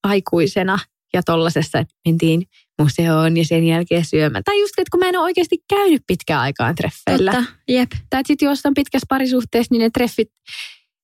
aikuisena 0.03 0.79
ja 1.13 1.23
tollasessa, 1.23 1.79
että 1.79 1.93
mentiin 2.07 2.41
museoon 2.81 3.37
ja 3.37 3.45
sen 3.45 3.63
jälkeen 3.63 4.05
syömään. 4.05 4.43
Tai 4.43 4.59
just, 4.59 4.73
että 4.77 4.91
kun 4.91 4.99
mä 4.99 5.09
en 5.09 5.15
ole 5.17 5.23
oikeasti 5.23 5.57
käynyt 5.69 6.01
pitkään 6.07 6.41
aikaan 6.41 6.75
treffeillä. 6.75 7.31
Totta, 7.31 7.51
jep. 7.67 7.91
Tai 8.09 8.21
sitten 8.27 8.45
jos 8.45 8.65
on 8.65 8.73
pitkässä 8.73 9.05
parisuhteessa, 9.09 9.73
niin 9.73 9.79
ne 9.81 9.89
treffit, 9.89 10.29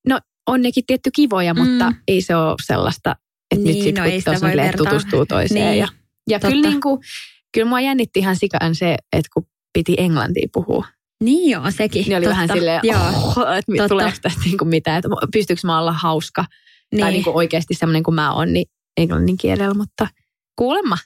no 0.08 0.20
on 0.48 0.62
nekin 0.62 0.84
tietty 0.88 1.10
kivoja, 1.16 1.54
mutta 1.54 1.90
Mm. 1.92 1.96
ei 2.08 2.22
se 2.22 2.36
ole 2.36 2.56
sellaista, 2.66 3.16
että 3.52 3.66
nyt 3.66 3.74
Niin, 3.76 3.84
sit, 3.84 3.96
no 3.96 4.04
kun 4.04 4.12
ei 4.12 4.20
sitä 4.22 4.34
silleen 4.36 4.58
vertaa. 4.58 4.86
tutustuu 4.86 5.26
toiseen. 5.26 5.66
Niin, 5.70 5.80
Ja, 5.80 5.88
ja 6.30 6.40
totta. 6.40 6.52
kyllä, 6.56 6.70
niin 6.70 6.82
kuin, 6.82 7.00
kyllä 7.54 7.68
mua 7.70 7.82
jännitti 7.82 8.20
ihan 8.20 8.36
sikaan 8.36 8.76
se, 8.76 8.98
että 9.14 9.30
kun 9.34 9.46
piti 9.74 9.96
englantia 9.98 10.48
puhua, 10.54 10.86
Niin 11.22 11.52
joo, 11.52 11.72
sekin. 11.72 12.04
niin 12.04 12.18
oli 12.18 12.26
totta. 12.26 12.30
vähän 12.30 12.50
silleen, 12.54 12.80
Joo, 12.84 13.00
oh, 13.00 13.38
että 13.58 13.72
Totta. 13.78 13.88
tuleeko 13.90 14.18
tästä 14.22 14.42
niin 14.46 14.58
kuin 14.58 14.68
mitään, 14.68 14.98
että 14.98 15.10
pystyykö 15.34 15.62
mä 15.64 15.80
olla 15.80 15.92
hauska 15.92 16.46
niin. 16.92 17.02
tai 17.02 17.12
niin 17.12 17.24
kuin 17.24 17.36
oikeasti 17.36 17.74
semmoinen 17.74 18.04
kuin 18.04 18.16
mä 18.16 18.34
oon, 18.34 18.54
niin 18.54 18.66
englannin 18.98 19.38
kielellä, 19.38 19.74
mutta 19.74 20.08
kuulemma. 20.56 20.98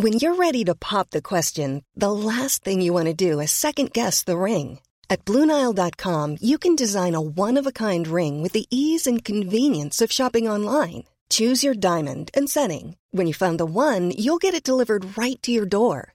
When 0.00 0.14
you're 0.14 0.38
ready 0.38 0.64
to 0.64 0.74
pop 0.74 1.10
the 1.10 1.20
question, 1.20 1.82
the 1.94 2.10
last 2.10 2.64
thing 2.64 2.82
you 2.82 2.94
want 2.94 3.08
to 3.08 3.14
do 3.30 3.40
is 3.40 3.60
second 3.60 3.92
guess 3.92 4.24
the 4.24 4.38
ring. 4.38 4.78
At 5.10 5.24
Bluenile.com, 5.26 6.36
you 6.40 6.56
can 6.58 6.74
design 6.74 7.14
a 7.14 7.20
one 7.20 7.58
of 7.60 7.66
a 7.66 7.72
kind 7.72 8.08
ring 8.08 8.42
with 8.42 8.52
the 8.54 8.64
ease 8.70 9.06
and 9.06 9.22
convenience 9.22 10.00
of 10.00 10.10
shopping 10.10 10.48
online. 10.48 11.04
Choose 11.28 11.62
your 11.62 11.74
diamond 11.74 12.30
and 12.34 12.48
setting. 12.48 12.96
When 13.10 13.26
you 13.26 13.34
find 13.34 13.58
the 13.58 13.66
one, 13.66 14.12
you'll 14.16 14.38
get 14.38 14.54
it 14.54 14.64
delivered 14.64 15.18
right 15.18 15.40
to 15.42 15.52
your 15.52 15.66
door. 15.66 16.14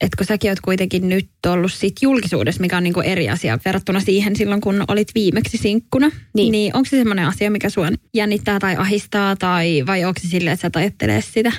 että 0.00 0.16
kun 0.16 0.26
säkin 0.26 0.50
oot 0.50 0.60
kuitenkin 0.60 1.08
nyt 1.08 1.28
ollut 1.46 1.72
sit 1.72 1.92
julkisuudessa, 2.02 2.60
mikä 2.60 2.76
on 2.76 2.82
niinku 2.84 3.00
eri 3.00 3.28
asia 3.28 3.58
verrattuna 3.64 4.00
siihen 4.00 4.36
silloin, 4.36 4.60
kun 4.60 4.84
olit 4.88 5.08
viimeksi 5.14 5.56
sinkkuna. 5.58 6.10
Niin. 6.34 6.52
niin 6.52 6.76
onko 6.76 6.88
se 6.90 6.96
semmoinen 6.96 7.26
asia, 7.26 7.50
mikä 7.50 7.70
sua 7.70 7.88
jännittää 8.14 8.58
tai 8.58 8.76
ahistaa, 8.76 9.36
tai 9.36 9.82
vai 9.86 10.04
onko 10.04 10.20
se 10.22 10.28
silleen, 10.28 10.54
että 10.54 10.60
sä 10.62 10.66
et 10.68 10.76
ajattele 10.76 11.20
sitä? 11.20 11.52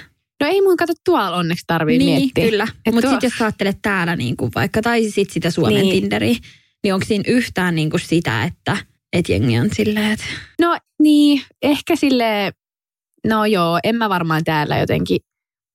No 0.43 0.47
ei 0.47 0.61
mun 0.61 0.77
kato 0.77 0.93
tuolla 1.05 1.35
onneksi 1.37 1.63
tarvii 1.67 1.97
niin, 1.97 2.19
miettiä. 2.19 2.49
kyllä. 2.49 2.67
Mutta 2.85 3.01
tuo- 3.01 3.11
sitten 3.11 3.27
jos 3.27 3.37
sä 3.37 3.45
ajattelet 3.45 3.77
täällä 3.81 4.15
niinku 4.15 4.49
vaikka, 4.55 4.81
tai 4.81 5.03
sitten 5.03 5.33
sitä 5.33 5.51
Suomen 5.51 5.73
Niin. 5.73 5.89
niin. 5.89 6.01
Tinderiä, 6.01 6.35
niin 6.83 6.93
onko 6.93 7.05
siinä 7.05 7.23
yhtään 7.27 7.75
niinku 7.75 7.97
sitä, 7.97 8.43
että 8.43 8.77
et 9.13 9.29
jengi 9.29 9.59
on 9.59 9.69
silleen, 9.75 10.11
että 10.11 10.25
No 10.61 10.77
niin, 11.01 11.41
ehkä 11.61 11.95
sille 11.95 12.51
no 13.27 13.45
joo, 13.45 13.79
en 13.83 13.95
mä 13.95 14.09
varmaan 14.09 14.43
täällä 14.43 14.77
jotenkin, 14.77 15.19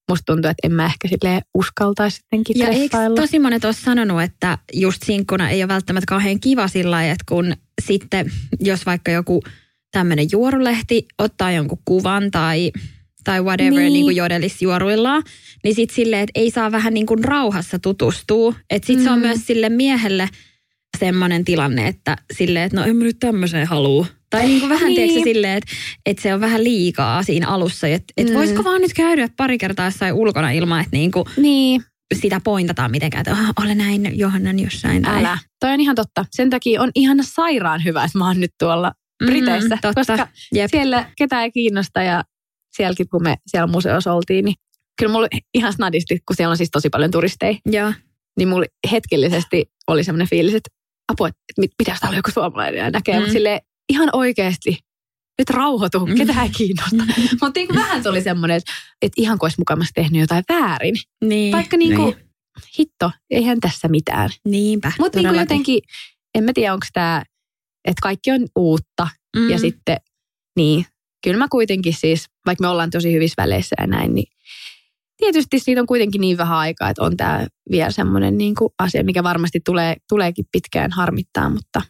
musta 0.08 0.32
tuntuu, 0.32 0.50
että 0.50 0.66
en 0.66 0.72
mä 0.72 0.86
ehkä 0.86 1.08
sille 1.08 1.42
uskaltaisi 1.54 2.16
sittenkin 2.16 2.58
Ja 2.58 2.68
eikö 2.68 2.96
tosi 3.16 3.38
monet 3.38 3.64
ole 3.64 3.72
sanonut, 3.72 4.22
että 4.22 4.58
just 4.72 5.02
sinkkuna 5.02 5.50
ei 5.50 5.62
ole 5.62 5.68
välttämättä 5.68 6.06
kauhean 6.08 6.40
kiva 6.40 6.68
sillä 6.68 6.90
lailla, 6.90 7.12
että 7.12 7.24
kun 7.28 7.54
sitten, 7.82 8.32
jos 8.60 8.86
vaikka 8.86 9.10
joku 9.10 9.42
tämmöinen 9.92 10.26
juorulehti 10.32 11.06
ottaa 11.18 11.52
jonkun 11.52 11.78
kuvan 11.84 12.30
tai, 12.30 12.72
tai 13.24 13.40
whatever 13.42 13.70
Niin. 13.70 13.92
niin. 13.92 13.92
niin 13.92 14.26
kuin 14.26 15.22
niin 15.64 15.74
sitten 15.74 15.94
silleen, 15.96 16.22
että 16.22 16.40
ei 16.40 16.50
saa 16.50 16.72
vähän 16.72 16.94
niin 16.94 17.06
kuin 17.06 17.24
rauhassa 17.24 17.78
tutustua. 17.78 18.54
Että 18.70 18.86
sitten 18.86 19.04
mm. 19.04 19.04
se 19.04 19.10
on 19.10 19.18
Mm. 19.18 19.26
myös 19.26 19.46
sille 19.46 19.68
miehelle 19.68 20.28
semmoinen 20.98 21.44
tilanne, 21.44 21.88
että 21.88 22.16
silleen, 22.36 22.64
että 22.64 22.80
no 22.80 22.86
en 22.86 22.96
mä 22.96 23.04
nyt 23.04 23.16
tämmöiseen 23.20 23.66
halua. 23.66 24.06
Tai 24.30 24.46
niin 24.46 24.60
kuin 24.60 24.70
vähän 24.70 24.86
Niin. 24.88 24.96
tiedätkö 24.96 25.30
silleen, 25.30 25.56
että, 25.58 25.70
että 26.06 26.22
se 26.22 26.34
on 26.34 26.40
vähän 26.40 26.64
liikaa 26.64 27.22
siinä 27.22 27.48
alussa. 27.48 27.86
Että, 27.88 28.12
että 28.16 28.32
Mm. 28.32 28.38
voisiko 28.38 28.64
vaan 28.64 28.80
nyt 28.80 28.94
käydä 28.94 29.28
pari 29.36 29.58
kertaa 29.58 29.84
jossain 29.86 30.14
ulkona 30.14 30.50
ilman, 30.50 30.80
että 30.80 30.96
niin 30.96 31.10
kuin 31.10 31.24
Niin, 31.36 31.82
sitä 32.14 32.40
pointataan 32.44 32.90
mitenkään, 32.90 33.20
että 33.20 33.32
"Ah, 33.32 33.52
ole 33.64 33.74
näin 33.74 34.18
Johannan 34.18 34.58
jossain. 34.58 35.02
tai- 35.02 35.18
älä. 35.18 35.38
Toi 35.60 35.70
on 35.72 35.80
ihan 35.80 35.96
totta. 35.96 36.24
Sen 36.30 36.50
takia 36.50 36.82
on 36.82 36.90
ihan 36.94 37.16
sairaan 37.22 37.84
hyvä, 37.84 38.04
että 38.04 38.18
mä 38.18 38.26
oon 38.26 38.40
nyt 38.40 38.50
tuolla 38.58 38.92
Mm, 39.22 39.26
Briteissä. 39.26 39.68
totta. 39.82 39.92
Koska 39.94 40.28
Jep. 40.54 40.70
siellä 40.70 41.10
ketään 41.18 41.42
ei 41.42 41.50
kiinnosta 41.52 42.02
ja 42.02 42.24
sielläkin 42.76 43.08
kun 43.08 43.22
me 43.22 43.36
siellä 43.46 43.66
museossa 43.66 44.12
oltiin, 44.12 44.44
niin 44.44 44.54
kyllä 44.98 45.12
mulla 45.12 45.28
ihan 45.54 45.72
snadisti, 45.72 46.18
kun 46.26 46.36
siellä 46.36 46.50
on 46.50 46.56
siis 46.56 46.70
tosi 46.72 46.88
paljon 46.88 47.10
turisteja, 47.10 47.56
Joo. 47.66 47.92
niin 48.38 48.48
mulla 48.48 48.66
hetkellisesti 48.92 49.64
oli 49.88 50.04
semmoinen 50.04 50.28
fiilis, 50.28 50.54
että 50.54 50.70
apua, 51.12 51.28
että 51.28 51.60
mit- 51.60 51.70
pitäisi 51.78 52.00
täällä 52.00 52.18
joku 52.18 52.30
suomalainen 52.30 52.78
ja 52.78 52.90
näkee, 52.90 53.14
Mm. 53.14 53.18
mm. 53.18 53.20
mutta 53.22 53.32
silleen 53.32 53.60
ihan 53.88 54.08
oikeasti, 54.12 54.78
nyt 55.38 55.50
rauhoitu, 55.50 56.06
Mm. 56.06 56.14
ketään 56.14 56.46
ei 56.46 56.50
kiinnosta. 56.56 56.96
mutta 57.42 57.60
niin 57.60 57.74
vähän 57.74 58.02
se 58.02 58.08
oli 58.08 58.22
semmoinen, 58.22 58.56
että, 58.56 58.72
että 59.02 59.14
ihan 59.22 59.38
kuin 59.38 59.46
olisi 59.46 59.60
mukamassa 59.60 59.92
tehnyt 59.94 60.20
jotain 60.20 60.44
väärin. 60.48 60.94
Niin. 61.24 61.52
Vaikka 61.52 61.76
niin 61.76 61.96
kuin, 61.96 62.16
hitto, 62.78 63.10
eihän 63.30 63.60
tässä 63.60 63.88
mitään. 63.88 64.30
Niinpä. 64.48 64.92
Mutta 64.98 65.22
niin 65.22 65.34
jotenkin, 65.34 65.80
en 66.34 66.44
mä 66.44 66.50
tiedä, 66.54 66.74
onko 66.74 66.86
tämä, 66.92 67.22
että 67.84 68.00
kaikki 68.02 68.30
on 68.30 68.46
uutta 68.58 69.08
Mm. 69.36 69.50
ja 69.50 69.58
sitten, 69.58 69.96
niin, 70.56 70.86
kyllä 71.24 71.38
mä 71.38 71.46
kuitenkin 71.50 71.94
siis, 71.94 72.26
vaikka 72.46 72.62
me 72.62 72.68
ollaan 72.68 72.90
tosi 72.90 73.12
hyvissä 73.12 73.42
väleissä 73.42 73.76
ja 73.80 73.86
näin, 73.86 74.14
niin 74.14 74.32
tietysti 75.16 75.58
siitä 75.58 75.80
on 75.80 75.86
kuitenkin 75.86 76.20
niin 76.20 76.36
vähän 76.36 76.58
aikaa, 76.58 76.90
että 76.90 77.02
on 77.02 77.16
tämä 77.16 77.46
vielä 77.70 77.90
semmoinen 77.90 78.38
niin 78.38 78.54
kuin 78.54 78.70
asia, 78.78 79.04
mikä 79.04 79.22
varmasti 79.22 79.60
tulee, 79.64 79.96
tuleekin 80.08 80.44
pitkään 80.52 80.90
harmittaa, 80.92 81.50
mutta 81.50 81.82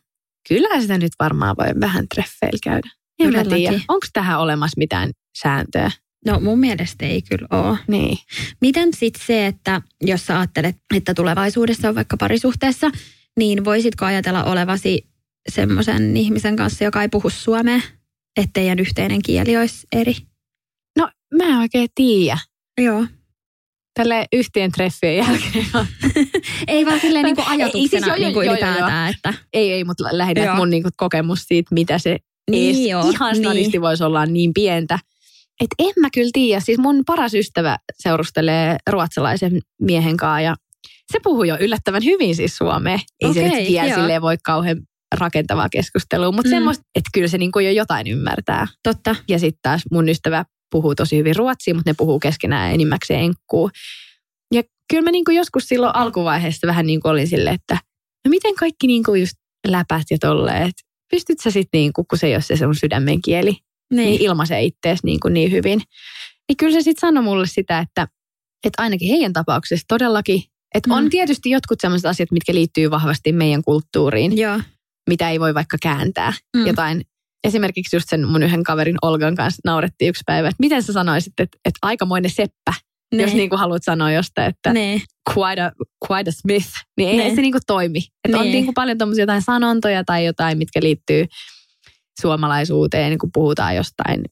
kyllä 0.48 0.80
sitä 0.80 0.98
nyt 0.98 1.12
varmaan 1.20 1.56
voi 1.58 1.80
vähän 1.80 2.08
treffeillä 2.14 2.58
käydä. 2.64 2.90
En 3.18 3.26
mä 3.26 3.32
Todellakin. 3.32 3.68
tiedä, 3.68 3.84
onko 3.88 4.06
tähän 4.12 4.40
olemassa 4.40 4.78
mitään 4.78 5.10
sääntöä? 5.42 5.90
No 6.26 6.40
mun 6.40 6.58
mielestä 6.58 7.06
ei 7.06 7.22
kyllä 7.22 7.46
ole. 7.50 7.78
Niin. 7.88 8.18
Miten 8.60 8.88
sitten 8.94 9.22
se, 9.26 9.46
että 9.46 9.82
jos 10.00 10.26
sä 10.26 10.38
ajattelet, 10.38 10.76
että 10.94 11.14
tulevaisuudessa 11.14 11.88
on 11.88 11.94
vaikka 11.94 12.16
parisuhteessa, 12.16 12.90
niin 13.36 13.64
voisitko 13.64 14.04
ajatella 14.04 14.44
olevasi 14.44 15.06
semmoisen 15.48 16.16
ihmisen 16.16 16.56
kanssa, 16.56 16.84
joka 16.84 17.02
ei 17.02 17.08
puhu 17.08 17.30
suomea, 17.30 17.80
että 18.36 18.52
teidän 18.52 18.78
yhteinen 18.78 19.22
kieli 19.22 19.56
olisi 19.56 19.86
eri? 19.92 20.14
No 20.98 21.10
mä 21.34 21.44
en 21.44 21.56
oikein 21.56 21.88
tiedä. 21.94 22.38
Joo. 22.80 23.06
Tälle 23.96 24.26
yhteen 24.32 24.72
treffien 24.72 25.16
jälkeen. 25.16 25.66
Ei 26.68 26.86
vaan 26.86 27.00
silleen 27.00 27.24
niin 27.24 27.36
kuin 27.36 27.46
Ei, 27.48 27.56
siis 27.56 27.60
ajatuksena 27.60 28.06
joo, 28.06 28.16
joo, 28.16 28.24
niin 28.24 28.34
kuin 28.34 28.46
joo, 28.46 28.54
ylipäätään, 28.54 29.14
että 29.14 29.34
ei, 29.52 29.72
ei, 29.72 29.84
mutta 29.84 30.04
lähinnä 30.10 30.44
Joo. 30.44 30.56
mun 30.56 30.70
niinku 30.70 30.88
kokemus 30.96 31.42
siitä, 31.42 31.74
mitä 31.74 31.98
se 31.98 32.18
Niin 32.50 32.88
joo, 32.88 33.10
ihan 33.10 33.36
niin. 33.40 33.82
voisi 33.82 34.04
olla 34.04 34.26
niin 34.26 34.54
pientä. 34.54 34.98
Et 35.60 35.68
en 35.78 35.92
mä 36.00 36.08
kyllä 36.14 36.30
tiedä. 36.32 36.60
Siis 36.60 36.78
mun 36.78 37.02
paras 37.06 37.34
ystävä 37.34 37.78
seurustelee 37.98 38.76
ruotsalaisen 38.90 39.60
miehen 39.80 40.16
kanssa 40.16 40.40
ja 40.40 40.56
se 41.12 41.18
puhuu 41.22 41.44
jo 41.44 41.56
yllättävän 41.60 42.04
hyvin 42.04 42.36
siis 42.36 42.56
suomea. 42.56 42.98
Ei 43.20 43.34
se 43.34 43.46
Okei, 43.46 43.60
nyt 43.60 43.68
vielä 43.68 43.94
silleen 43.94 44.22
voi 44.22 44.36
kauhean 44.44 44.76
rakentavaa 45.14 45.68
keskustelua, 45.68 46.32
mutta 46.32 46.48
mm. 46.48 46.50
semmoista, 46.50 46.84
että 46.94 47.10
kyllä 47.14 47.28
se 47.28 47.38
niinku 47.38 47.58
jo 47.58 47.70
jotain 47.70 48.06
ymmärtää. 48.06 48.66
totta. 48.82 49.16
Ja 49.28 49.38
sitten 49.38 49.58
taas 49.62 49.82
mun 49.90 50.08
ystävä 50.08 50.44
puhuu 50.70 50.94
tosi 50.94 51.16
hyvin 51.16 51.36
ruotsia, 51.36 51.74
mutta 51.74 51.90
ne 51.90 51.94
puhuu 51.98 52.18
keskenään 52.20 52.72
enimmäkseen 52.74 53.20
enkkuu. 53.20 53.70
Ja 54.54 54.62
kyllä 54.90 55.02
mä 55.02 55.10
niinku 55.10 55.30
joskus 55.30 55.64
silloin 55.68 55.94
alkuvaiheessa 55.96 56.66
vähän 56.66 56.86
niinku 56.86 57.08
olin 57.08 57.28
silleen, 57.28 57.54
että 57.54 57.74
no 58.24 58.28
miten 58.28 58.54
kaikki 58.54 58.86
niinku 58.86 59.14
just 59.14 59.34
läpät 59.66 60.02
ja 60.10 60.18
tolleen, 60.20 60.62
että 60.62 60.82
pystyt 61.10 61.40
sä 61.40 61.50
sitten 61.50 61.78
niinku, 61.78 62.04
kun 62.04 62.18
se 62.18 62.26
ei 62.26 62.34
ole 62.34 62.42
se 62.42 62.56
sun 62.56 62.74
sydämen 62.74 63.22
kieli, 63.22 63.50
niin, 63.50 63.60
Niin. 63.94 64.06
niin 64.06 64.22
ilmaisee 64.22 64.62
ittees 64.62 65.04
niin, 65.04 65.20
kuin 65.20 65.34
niin 65.34 65.52
hyvin. 65.52 65.82
Niin 66.48 66.56
kyllä 66.56 66.72
se 66.72 66.82
sitten 66.82 67.00
sanoi 67.08 67.22
mulle 67.24 67.46
sitä, 67.46 67.78
että, 67.78 68.08
että 68.64 68.82
ainakin 68.82 69.08
heidän 69.08 69.32
tapauksessa 69.32 69.84
todellakin, 69.88 70.42
että 70.74 70.94
on 70.94 71.04
Mm. 71.04 71.10
tietysti 71.10 71.50
jotkut 71.50 71.80
sellaiset 71.80 72.06
asiat, 72.06 72.30
mitkä 72.30 72.54
liittyy 72.54 72.90
vahvasti 72.90 73.32
meidän 73.32 73.62
kulttuuriin, 73.64 74.38
Joo. 74.38 74.60
mitä 75.08 75.30
ei 75.30 75.40
voi 75.40 75.54
vaikka 75.54 75.76
kääntää. 75.82 76.32
Mm. 76.56 76.66
Jotain, 76.66 77.04
esimerkiksi 77.44 77.96
just 77.96 78.08
sen 78.08 78.28
mun 78.28 78.42
yhden 78.42 78.62
kaverin 78.64 78.96
Olgan 79.02 79.34
kanssa 79.34 79.60
naurettiin 79.64 80.08
yksi 80.08 80.22
päivä, 80.26 80.48
että 80.48 80.60
miten 80.60 80.82
sä 80.82 80.92
sanoisit, 80.92 81.32
että, 81.40 81.58
että 81.64 81.78
aikamoinen 81.82 82.30
seppä, 82.30 82.72
Ne. 83.14 83.22
jos 83.22 83.32
niin 83.32 83.48
kuin 83.50 83.58
haluat 83.58 83.82
sanoa 83.84 84.12
jostain, 84.12 84.48
että 84.48 84.72
Ne. 84.72 85.02
quite 85.34 85.62
a, 85.62 85.70
quite 86.08 86.30
a 86.30 86.32
Smith, 86.32 86.68
niin 86.96 87.08
ei 87.20 87.28
Ne. 87.28 87.34
se 87.34 87.40
niin 87.42 87.52
kuin 87.52 87.62
toimi. 87.66 87.98
Että 88.24 88.38
on 88.38 88.44
Ne. 88.44 88.50
niin 88.52 88.64
kuin 88.64 88.74
paljon 88.74 88.98
tommosia 88.98 89.22
jotain 89.22 89.42
sanontoja 89.42 90.04
tai 90.04 90.24
jotain, 90.24 90.58
mitkä 90.58 90.80
liittyy 90.82 91.26
suomalaisuuteen, 92.20 93.10
niin 93.10 93.18
kun 93.18 93.30
puhutaan 93.32 93.76
jostain 93.76 94.24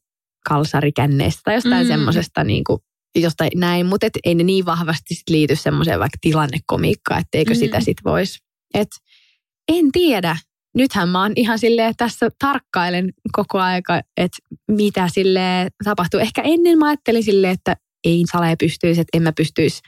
kalsarikänneistä 0.49 1.41
tai 1.45 1.55
jostain 1.55 1.75
Mm. 1.77 1.83
mm. 1.83 1.89
semmoisesta 1.89 2.45
niin 2.45 2.65
kuin, 2.65 2.79
jostain 3.19 3.51
näin, 3.55 3.87
mutta 3.87 4.07
et 4.07 4.19
ei 4.25 4.35
ne 4.35 4.43
niin 4.45 4.67
vahvasti 4.67 5.15
sit 5.15 5.29
liity 5.31 5.57
semmoiseen 5.57 6.01
vaikka 6.01 6.19
tilannekomiikkaan, 6.21 7.21
etteikö 7.21 7.51
Mm. 7.51 7.57
mm. 7.57 7.61
sitä 7.61 7.81
sit 7.81 7.97
voisi. 8.05 8.39
Et 8.75 8.89
en 9.69 9.93
tiedä. 9.93 10.37
Nythän 10.75 11.09
mä 11.09 11.23
oon 11.23 11.33
ihan 11.37 11.59
silleen 11.59 11.95
tässä 11.97 12.29
tarkkailen 12.39 13.13
koko 13.33 13.59
aika, 13.59 14.01
että 14.17 14.39
mitä 14.71 15.09
sille 15.13 15.69
tapahtuu. 15.85 16.21
Ehkä 16.21 16.43
ennen 16.43 16.79
mä 16.79 16.87
ajattelin 16.87 17.23
silleen, 17.23 17.53
että 17.53 17.77
ei 18.05 18.25
salee 18.33 18.57
pystyisi, 18.57 19.01
että 19.01 19.17
en 19.17 19.23
mä 19.23 19.33
pystyisi 19.33 19.81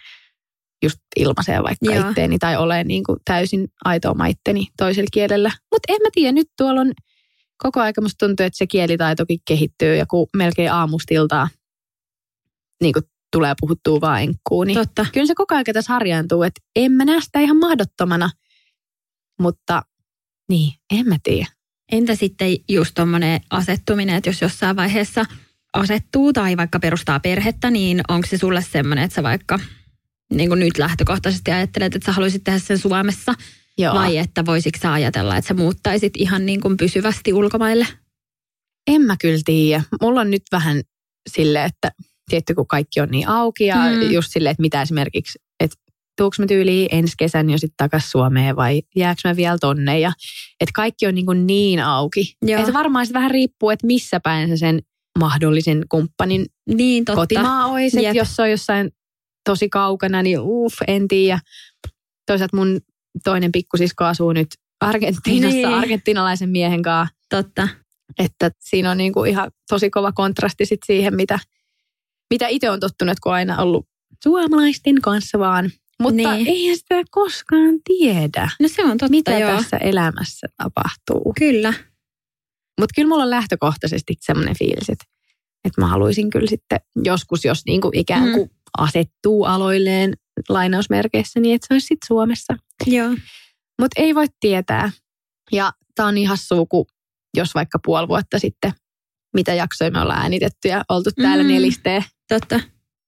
just 0.83 0.99
ilmaiseen 1.16 1.62
vaikka 1.62 1.95
Joo. 1.95 2.09
itteeni 2.09 2.38
tai 2.38 2.57
ole 2.57 2.85
niin 2.85 3.05
kuin 3.05 3.19
täysin 3.25 3.69
aitoa 3.85 4.14
maitteni 4.14 4.66
toisella 4.76 5.09
kielellä. 5.12 5.50
Mutta 5.73 5.93
en 5.93 5.99
mä 6.02 6.09
tiedä, 6.12 6.33
nyt 6.33 6.49
tuolla 6.59 6.81
on 6.81 6.93
koko 7.62 7.81
aika 7.81 8.00
musta 8.00 8.26
tuntuu, 8.26 8.47
että 8.47 8.57
se 8.57 8.66
kielitaitokin 8.66 9.38
kehittyy 9.49 9.97
ja 9.97 10.07
kun 10.07 10.26
melkein 10.37 10.73
aamustiltaa 10.73 11.49
niin 12.83 12.93
kuin 12.93 13.05
tulee 13.33 13.55
puhuttua 13.61 14.00
vaan 14.00 14.23
enkkuun, 14.23 14.66
niin 14.66 14.78
Totta. 14.78 15.07
kyllä 15.12 15.26
se 15.26 15.35
koko 15.35 15.55
ajan 15.55 15.64
tässä 15.73 15.93
harjaantuu, 15.93 16.43
että 16.43 16.61
en 16.76 16.93
mä 16.93 17.05
näe 17.05 17.21
sitä 17.21 17.40
ihan 17.40 17.57
mahdottomana, 17.57 18.31
mutta 19.40 19.83
niin, 20.48 20.72
en 20.90 21.08
mä 21.08 21.16
tiedä. 21.22 21.46
Entä 21.92 22.14
sitten 22.14 22.48
just 22.68 22.94
tuommoinen 22.94 23.40
asettuminen, 23.50 24.16
että 24.16 24.30
jos 24.30 24.42
jossain 24.42 24.76
vaiheessa 24.76 25.24
asettuu 25.72 26.32
tai 26.32 26.56
vaikka 26.56 26.78
perustaa 26.78 27.20
perhettä, 27.20 27.70
niin 27.70 28.00
onko 28.08 28.26
se 28.26 28.38
sulle 28.38 28.62
semmoinen, 28.62 29.04
että 29.04 29.14
sä 29.14 29.22
vaikka 29.22 29.58
niin 30.32 30.48
kuin 30.48 30.60
nyt 30.60 30.78
lähtökohtaisesti 30.78 31.50
ajattelet, 31.52 31.94
että 31.94 32.06
sä 32.06 32.12
haluaisit 32.12 32.44
tehdä 32.44 32.58
sen 32.58 32.78
Suomessa, 32.78 33.34
Joo. 33.78 33.94
vai 33.94 34.16
että 34.16 34.46
voisitko 34.46 34.78
sä 34.82 34.92
ajatella, 34.92 35.36
että 35.36 35.48
sä 35.48 35.54
muuttaisit 35.54 36.12
ihan 36.16 36.46
niin 36.46 36.60
kuin 36.60 36.76
pysyvästi 36.76 37.32
ulkomaille? 37.32 37.86
En 38.86 39.02
mä 39.02 39.16
kyllä 39.20 39.40
tiedä. 39.44 39.82
Mulla 40.00 40.20
on 40.20 40.30
nyt 40.30 40.42
vähän 40.52 40.82
sille, 41.30 41.64
että 41.64 41.90
tietty 42.30 42.54
kun 42.54 42.66
kaikki 42.66 43.00
on 43.00 43.08
niin 43.10 43.28
auki 43.28 43.66
ja 43.66 43.76
Mm. 43.76 44.10
just 44.10 44.32
silleen, 44.32 44.50
että 44.50 44.60
mitä 44.60 44.82
esimerkiksi, 44.82 45.38
tuuks 46.16 46.38
mä 46.38 46.46
tyyliin 46.46 46.88
ensi 46.92 47.14
kesän 47.18 47.50
jo 47.50 47.58
sitten 47.58 47.76
takas 47.76 48.11
Suomeen 48.11 48.56
vai 48.56 48.82
jääkö 48.96 49.20
mä 49.25 49.37
vielä 49.37 49.58
tonne 49.61 50.00
ja 50.00 50.12
että 50.61 50.73
kaikki 50.75 51.06
on 51.06 51.14
niin, 51.14 51.26
kuin 51.26 51.46
niin 51.46 51.80
auki. 51.80 52.37
Joo. 52.42 52.61
Että 52.61 52.73
varmaan 52.73 53.06
sit 53.06 53.14
vähän 53.14 53.30
riippuu, 53.30 53.70
että 53.70 53.87
missä 53.87 54.20
päin 54.20 54.49
sä 54.49 54.56
sen 54.56 54.80
mahdollisen 55.18 55.85
kumppanin 55.88 56.46
Niin, 56.75 57.04
totta. 57.04 57.20
kotimaa 57.20 57.66
olisi. 57.66 58.06
Että 58.06 58.18
jos 58.18 58.37
se 58.37 58.42
on 58.42 58.50
jossain 58.50 58.90
tosi 59.49 59.68
kaukana, 59.68 60.23
niin 60.23 60.38
uff, 60.40 60.75
en 60.87 61.08
tiedä. 61.08 61.40
Toisaalta 62.26 62.56
mun 62.56 62.80
toinen 63.25 63.52
pikkusisko 63.52 64.04
asuu 64.04 64.32
nyt 64.32 64.49
Argentiinassa 64.80 65.56
Niin. 65.56 65.68
argentinalaisen 65.68 66.49
miehen 66.49 66.82
kanssa. 66.82 67.14
Totta. 67.30 67.68
Että 68.18 68.50
siinä 68.61 68.90
on 68.90 68.96
niinku 68.96 69.25
ihan 69.25 69.50
tosi 69.68 69.90
kova 69.90 70.12
kontrasti 70.12 70.66
sit 70.66 70.80
siihen, 70.87 71.14
mitä, 71.16 71.38
mitä 72.30 72.49
itse 72.49 72.70
on 72.70 72.80
tottunut, 72.80 73.20
kun 73.20 73.32
on 73.32 73.37
aina 73.37 73.62
ollut 73.62 73.87
suomalaisten 74.23 75.00
kanssa 75.02 75.38
vaan. 75.38 75.70
Mutta 76.02 76.34
Niin. 76.34 76.46
eihän 76.46 76.76
sitä 76.76 77.02
koskaan 77.10 77.74
tiedä, 77.84 78.50
No 78.60 78.68
se 78.68 78.84
on 78.84 78.90
totta, 78.90 79.08
mitä 79.08 79.38
joo. 79.38 79.50
tässä 79.56 79.76
elämässä 79.76 80.46
tapahtuu. 80.56 81.32
Kyllä. 81.38 81.72
Mutta 82.80 82.92
kyllä 82.94 83.08
mulla 83.08 83.22
on 83.22 83.30
lähtökohtaisesti 83.30 84.14
semmoinen 84.20 84.54
fiilis, 84.58 84.88
että, 84.90 85.04
että 85.64 85.80
mä 85.80 85.86
haluaisin 85.86 86.30
kyllä 86.30 86.46
sitten 86.48 86.80
joskus, 87.04 87.44
jos 87.44 87.62
niinku 87.66 87.90
ikään 87.94 88.32
kuin 88.32 88.46
mm. 88.48 88.56
asettuu 88.78 89.44
aloilleen 89.44 90.12
lainausmerkeissä, 90.48 91.40
niin 91.40 91.54
että 91.54 91.66
se 91.68 91.74
olisi 91.74 91.86
sitten 91.86 92.06
Suomessa. 92.06 92.54
Joo. 92.86 93.10
Mutta 93.80 94.02
ei 94.02 94.14
voi 94.14 94.26
tietää. 94.40 94.90
Ja 95.52 95.72
tämä 95.94 96.08
on 96.08 96.14
niin 96.14 96.28
hassua, 96.28 96.66
kun 96.68 96.86
jos 97.36 97.54
vaikka 97.54 97.78
puoli 97.84 98.08
vuotta 98.08 98.38
sitten, 98.38 98.72
mitä 99.35 99.54
jaksoja 99.54 99.90
me 99.90 100.00
ollaan 100.00 100.20
äänitetty 100.22 100.68
ja 100.68 100.85
oltu 100.88 101.11
täällä 101.22 101.42
Mm. 101.44 101.48
mm. 101.48 101.54
nelisteen, 101.54 102.04
Totta. 102.28 102.61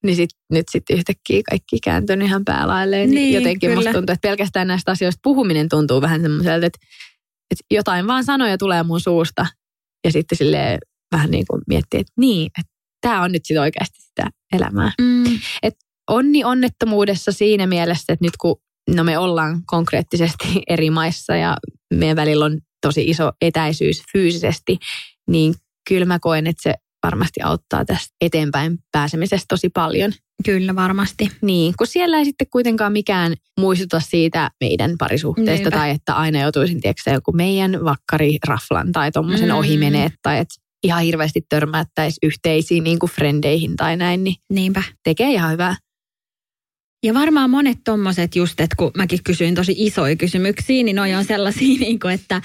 Niin 0.09 0.16
sit, 0.16 0.31
nyt 0.53 0.66
sitten 0.71 0.97
yhtäkkiä 0.97 1.42
kaikki 1.51 1.79
kääntynyt 1.85 2.29
ihan 2.29 2.44
päälailleen. 2.44 3.11
Niin, 3.11 3.14
Niin, 3.14 3.35
jotenkin 3.35 3.71
kyllä. 3.71 3.75
musta 3.75 3.92
tuntuu, 3.92 4.12
että 4.12 4.29
pelkästään 4.29 4.68
näistä 4.68 4.92
asioista 4.92 5.21
puhuminen 5.23 5.68
tuntuu 5.68 6.01
vähän 6.01 6.23
semmoiselta, 6.23 6.66
että, 6.66 6.79
että 7.51 7.64
jotain 7.71 8.07
vaan 8.07 8.25
sanoja 8.25 8.59
tulee 8.59 8.83
mun 8.83 9.01
suusta. 9.01 9.47
Ja 10.05 10.12
sitten 10.12 10.38
sille 10.38 10.79
vähän 11.12 11.31
niin 11.31 11.44
kuin 11.51 11.62
miettii, 11.68 12.01
että 12.01 12.12
niin, 12.16 12.47
että 12.47 12.73
tämä 13.01 13.23
on 13.23 13.33
nyt 13.33 13.44
sitten 13.44 13.62
oikeasti 13.62 14.03
sitä 14.03 14.31
elämää. 14.53 14.92
Mm. 15.01 15.38
Onni 16.11 16.44
onnettomuudessa 16.44 17.33
siinä 17.33 17.66
mielessä, 17.66 18.12
että 18.12 18.25
nyt 18.25 18.37
kun 18.37 18.57
no 18.97 19.05
me 19.05 19.18
ollaan 19.18 19.62
konkreettisesti 19.66 20.44
eri 20.68 20.90
maissa 20.90 21.37
ja 21.37 21.57
meidän 21.94 22.16
välillä 22.16 22.44
on 22.44 22.59
tosi 22.87 23.05
iso 23.05 23.33
etäisyys 23.40 24.03
fyysisesti, 24.12 24.79
niin 25.31 25.55
kyllä 25.88 26.05
mä 26.05 26.18
koen, 26.18 26.47
että 26.47 26.62
se 26.62 26.75
varmasti 27.07 27.41
auttaa 27.43 27.85
tästä 27.85 28.15
eteenpäin 28.21 28.79
pääsemisestä 28.93 29.45
tosi 29.49 29.69
paljon. 29.69 30.13
Kyllä 30.45 30.75
varmasti. 30.75 31.31
Niin, 31.43 31.75
kun 31.79 31.87
siellä 31.87 32.19
ei 32.19 32.25
sitten 32.25 32.47
kuitenkaan 32.51 32.93
mikään 32.93 33.35
muistuta 33.61 34.01
siitä 34.01 34.51
meidän 34.61 34.95
parisuhteesta 34.99 35.53
Niinpä. 35.53 35.71
tai 35.71 35.91
että 35.91 36.15
aina 36.15 36.41
joutuisin, 36.41 36.81
tiedätkö, 36.81 37.11
joku 37.11 37.33
meidän 37.33 37.85
vakkari 37.85 38.39
raflan 38.47 38.93
tai 38.93 39.13
tuommoisen 39.13 39.49
Mm. 39.49 39.53
mm. 39.53 39.59
ohi 39.59 39.77
menee 39.77 40.09
tai 40.23 40.39
että 40.39 40.55
ihan 40.83 41.03
hirveästi 41.03 41.41
törmättäisiin 41.49 42.19
yhteisiin 42.29 42.85
niin 42.85 42.99
kuin 42.99 43.11
frendeihin 43.11 43.77
tai 43.77 43.97
näin, 43.97 44.25
niin 44.25 44.37
Niinpä. 44.53 44.83
tekee 45.05 45.31
ihan 45.33 45.53
hyvää. 45.53 45.77
Ja 47.07 47.15
varmaan 47.15 47.51
monet 47.51 47.79
tommoset 47.85 48.37
just, 48.37 48.61
että 48.61 48.77
kun 48.77 48.91
mäkin 48.97 49.19
kysyin 49.25 49.55
tosi 49.55 49.75
isoja 49.77 50.17
kysymyksiä, 50.17 50.85
niin 50.85 50.97
noi 50.97 51.15
on 51.15 51.25
sellaisia, 51.25 51.79
niin 51.81 51.99
kuin, 52.01 52.15
että 52.15 52.43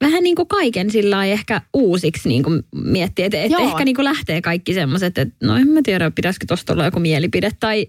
vähän 0.00 0.22
niin 0.22 0.36
kuin 0.36 0.48
kaiken 0.48 0.90
sillä 0.90 1.24
ehkä 1.24 1.62
uusiksi 1.74 2.28
niin 2.28 2.42
kuin 2.42 2.62
miettiä. 2.74 3.26
Että 3.26 3.42
et 3.42 3.52
ehkä 3.58 3.84
niin 3.84 3.96
kuin 3.96 4.04
lähtee 4.04 4.42
kaikki 4.42 4.74
semmoiset, 4.74 5.18
että 5.18 5.46
no 5.46 5.56
en 5.56 5.68
mä 5.68 5.80
tiedä, 5.82 6.10
pitäisikö 6.10 6.46
tosta 6.46 6.72
olla 6.72 6.84
joku 6.84 7.00
mielipide. 7.00 7.50
Tai 7.60 7.86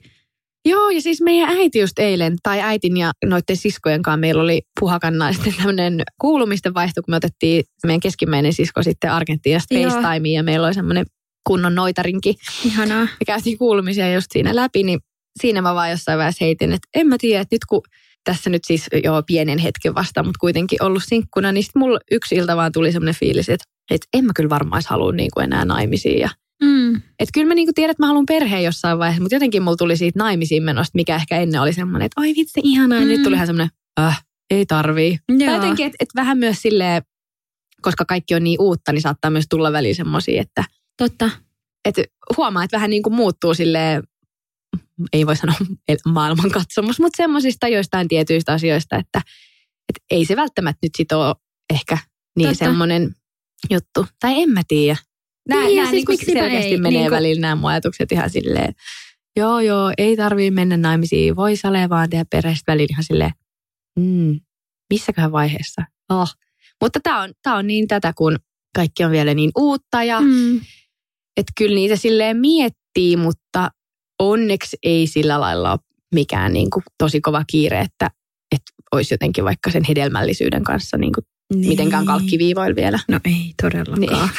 Joo, 0.65 0.89
ja 0.89 1.01
siis 1.01 1.21
meidän 1.21 1.49
äiti 1.49 1.79
just 1.79 1.99
eilen, 1.99 2.37
tai 2.43 2.61
äitin 2.61 2.97
ja 2.97 3.11
noiden 3.25 3.57
siskojen 3.57 4.01
kanssa 4.01 4.17
meillä 4.17 4.41
oli 4.43 4.61
puhakannaisten 4.79 5.53
tämmöinen 5.57 6.03
kuulumisten 6.21 6.73
vaihto, 6.73 7.01
kun 7.01 7.11
me 7.11 7.15
otettiin 7.15 7.63
meidän 7.85 7.99
keskimmäinen 7.99 8.53
sisko 8.53 8.83
sitten 8.83 9.11
Argentiinasta. 9.11 9.75
FaceTimeen, 9.75 10.33
ja 10.33 10.43
meillä 10.43 10.67
oli 10.67 10.73
semmoinen 10.73 11.05
kunnon 11.47 11.75
noitarinki. 11.75 12.35
ihanaa. 12.65 13.01
Me 13.03 13.25
käytiin 13.25 13.57
kuulumisia 13.57 14.13
just 14.13 14.27
siinä 14.33 14.55
läpi, 14.55 14.83
niin 14.83 14.99
siinä 15.41 15.61
mä 15.61 15.75
vaan 15.75 15.91
jossain 15.91 16.17
vaiheessa 16.17 16.45
heitin, 16.45 16.71
että 16.71 16.87
en 16.95 17.07
mä 17.07 17.15
tiedä, 17.19 17.41
että 17.41 17.55
nyt 17.55 17.65
kun 17.65 17.81
tässä 18.23 18.49
nyt 18.49 18.61
siis 18.67 18.85
jo 19.03 19.23
pienen 19.27 19.59
hetken 19.59 19.95
vasta, 19.95 20.23
mutta 20.23 20.39
kuitenkin 20.39 20.83
ollut 20.83 21.03
sinkkuna, 21.05 21.51
niin 21.51 21.63
sitten 21.63 21.79
mulla 21.79 21.99
yksi 22.11 22.35
ilta 22.35 22.55
vaan 22.55 22.71
tuli 22.71 22.91
semmoinen 22.91 23.15
fiilis, 23.19 23.49
että, 23.49 23.65
että 23.91 24.07
en 24.13 24.25
mä 24.25 24.31
kyllä 24.35 24.49
varmaan 24.49 24.77
edes 24.79 24.87
halua 24.89 25.11
niin 25.11 25.29
kuin 25.33 25.43
enää 25.43 25.65
naimisiin. 25.65 26.19
Ja, 26.19 26.29
Mm. 26.63 26.95
että 26.95 27.31
kyllä 27.33 27.47
mä 27.47 27.53
niin 27.53 27.67
kuin 27.67 27.75
tiedän, 27.75 27.91
että 27.91 28.03
mä 28.03 28.07
haluan 28.07 28.25
perheen 28.25 28.63
jossain 28.63 28.99
vaiheessa, 28.99 29.21
mutta 29.21 29.35
jotenkin 29.35 29.63
mulla 29.63 29.77
tuli 29.77 29.97
siitä 29.97 30.19
naimisiin 30.19 30.63
menosta, 30.63 30.91
mikä 30.95 31.15
ehkä 31.15 31.37
ennen 31.37 31.61
oli 31.61 31.73
semmoinen, 31.73 32.05
että 32.05 32.21
oi 32.21 32.33
vitsi 32.37 32.59
ihanaa, 32.63 32.97
ja 32.99 33.05
Mm. 33.05 33.07
nyt 33.09 33.23
tuli 33.23 33.35
ihan 33.35 33.47
semmoinen, 33.47 33.69
äh, 33.99 34.23
ei 34.49 34.65
tarvii. 34.65 35.19
Joo. 35.29 35.53
jotenkin, 35.55 35.85
että, 35.85 35.95
että 35.99 36.21
vähän 36.21 36.37
myös 36.37 36.61
silleen, 36.61 37.01
koska 37.81 38.05
kaikki 38.05 38.35
on 38.35 38.43
niin 38.43 38.61
uutta, 38.61 38.91
niin 38.91 39.01
saattaa 39.01 39.31
myös 39.31 39.45
tulla 39.49 39.71
väliin 39.71 39.95
semmoisia, 39.95 40.41
että, 40.41 40.63
Totta. 40.97 41.29
että 41.85 42.03
huomaa, 42.37 42.63
että 42.63 42.77
vähän 42.77 42.89
niin 42.89 43.03
kuin 43.03 43.13
muuttuu 43.13 43.53
silleen, 43.53 44.03
ei 45.13 45.27
voi 45.27 45.35
sanoa 45.35 45.55
maailmankatsomus, 46.05 46.99
mutta 46.99 47.17
semmoisista 47.17 47.67
joistain 47.67 48.07
tietyistä 48.07 48.53
asioista, 48.53 48.95
että, 48.95 49.21
että 49.89 50.05
ei 50.11 50.25
se 50.25 50.35
välttämättä 50.35 50.79
nyt 50.83 50.91
sit 50.97 51.11
ole 51.11 51.35
ehkä 51.73 51.97
niin 52.37 52.49
Totta. 52.49 52.65
semmoinen 52.65 53.15
juttu. 53.71 54.05
Tai 54.19 54.41
en 54.41 54.49
mä 54.49 54.61
tiedä. 54.67 54.97
Nämä, 55.49 55.63
Niin, 55.63 55.75
nämä 55.75 55.89
siis 55.89 55.95
niin 55.95 56.05
kuin 56.05 56.17
selkeästi 56.25 56.71
ei, 56.71 56.77
menee 56.77 56.91
niin 56.91 57.03
kuin- 57.03 57.11
välillä 57.17 57.41
nämä 57.41 57.55
mun 57.55 57.69
ajatukset 57.69 58.11
ihan 58.11 58.29
silleen, 58.29 58.73
joo 59.37 59.59
joo, 59.59 59.91
ei 59.97 60.17
tarvii 60.17 60.51
mennä 60.51 60.77
naimisiin, 60.77 61.35
voi 61.35 61.55
sale 61.55 61.89
vaan 61.89 62.09
tehdä 62.09 62.25
perheestä 62.31 62.71
välillä 62.71 62.87
ihan 62.91 63.03
silleen, 63.03 63.31
mm, 63.99 64.39
missäköhän 64.93 65.31
vaiheessa. 65.31 65.81
Oh. 66.09 66.29
Mutta 66.81 66.99
tämä 67.03 67.21
on, 67.21 67.33
tää 67.43 67.55
on 67.55 67.67
niin 67.67 67.87
tätä, 67.87 68.13
kun 68.17 68.35
kaikki 68.75 69.03
on 69.03 69.11
vielä 69.11 69.33
niin 69.33 69.51
uutta 69.57 70.03
ja 70.03 70.21
Mm. 70.21 70.57
että 71.37 71.51
kyllä 71.57 71.75
niitä 71.75 71.95
silleen 71.95 72.37
miettii, 72.37 73.17
mutta 73.17 73.71
onneksi 74.21 74.77
ei 74.83 75.07
sillä 75.07 75.39
lailla 75.39 75.71
ole 75.71 75.79
mikään 76.15 76.53
niin 76.53 76.69
kuin 76.69 76.83
tosi 76.97 77.21
kova 77.21 77.43
kiire, 77.47 77.79
että, 77.79 78.11
että 78.55 78.71
olisi 78.91 79.13
jotenkin 79.13 79.43
vaikka 79.43 79.71
sen 79.71 79.83
hedelmällisyyden 79.87 80.63
kanssa 80.63 80.97
niin 80.97 81.13
kuin 81.13 81.25
Niin. 81.53 81.67
mitenkään 81.67 82.05
kalkkiviivoilla 82.05 82.75
vielä. 82.75 82.99
No 83.07 83.19
ei 83.25 83.53
todellakaan. 83.61 84.29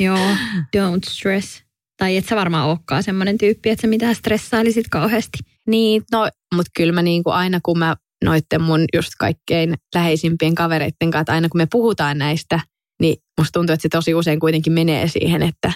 Joo, 0.00 0.28
don't 0.76 1.08
stress. 1.10 1.62
Tai 1.98 2.16
et 2.16 2.26
sä 2.26 2.36
varmaan 2.36 2.68
olekaan 2.68 3.02
semmoinen 3.02 3.38
tyyppi, 3.38 3.70
että 3.70 3.82
sä 3.82 3.86
mitään 3.88 4.14
stressailisit 4.14 4.88
kauheasti. 4.90 5.38
Niin, 5.68 6.02
no, 6.12 6.28
mutta 6.54 6.70
kyllä 6.76 6.92
mä 6.92 7.02
niin 7.02 7.22
kuin 7.24 7.34
aina 7.34 7.60
kun 7.62 7.78
mä 7.78 7.96
noitten 8.24 8.62
mun 8.62 8.84
just 8.94 9.10
kaikkein 9.18 9.74
läheisimpien 9.94 10.54
kavereitten 10.54 11.10
kanssa, 11.10 11.20
että 11.20 11.32
aina 11.32 11.48
kun 11.48 11.58
me 11.60 11.66
puhutaan 11.72 12.18
näistä, 12.18 12.60
niin 13.00 13.16
musta 13.40 13.52
tuntuu, 13.58 13.72
että 13.74 13.82
se 13.82 13.88
tosi 13.88 14.14
usein 14.14 14.40
kuitenkin 14.40 14.72
menee 14.72 15.08
siihen, 15.08 15.42
että, 15.42 15.72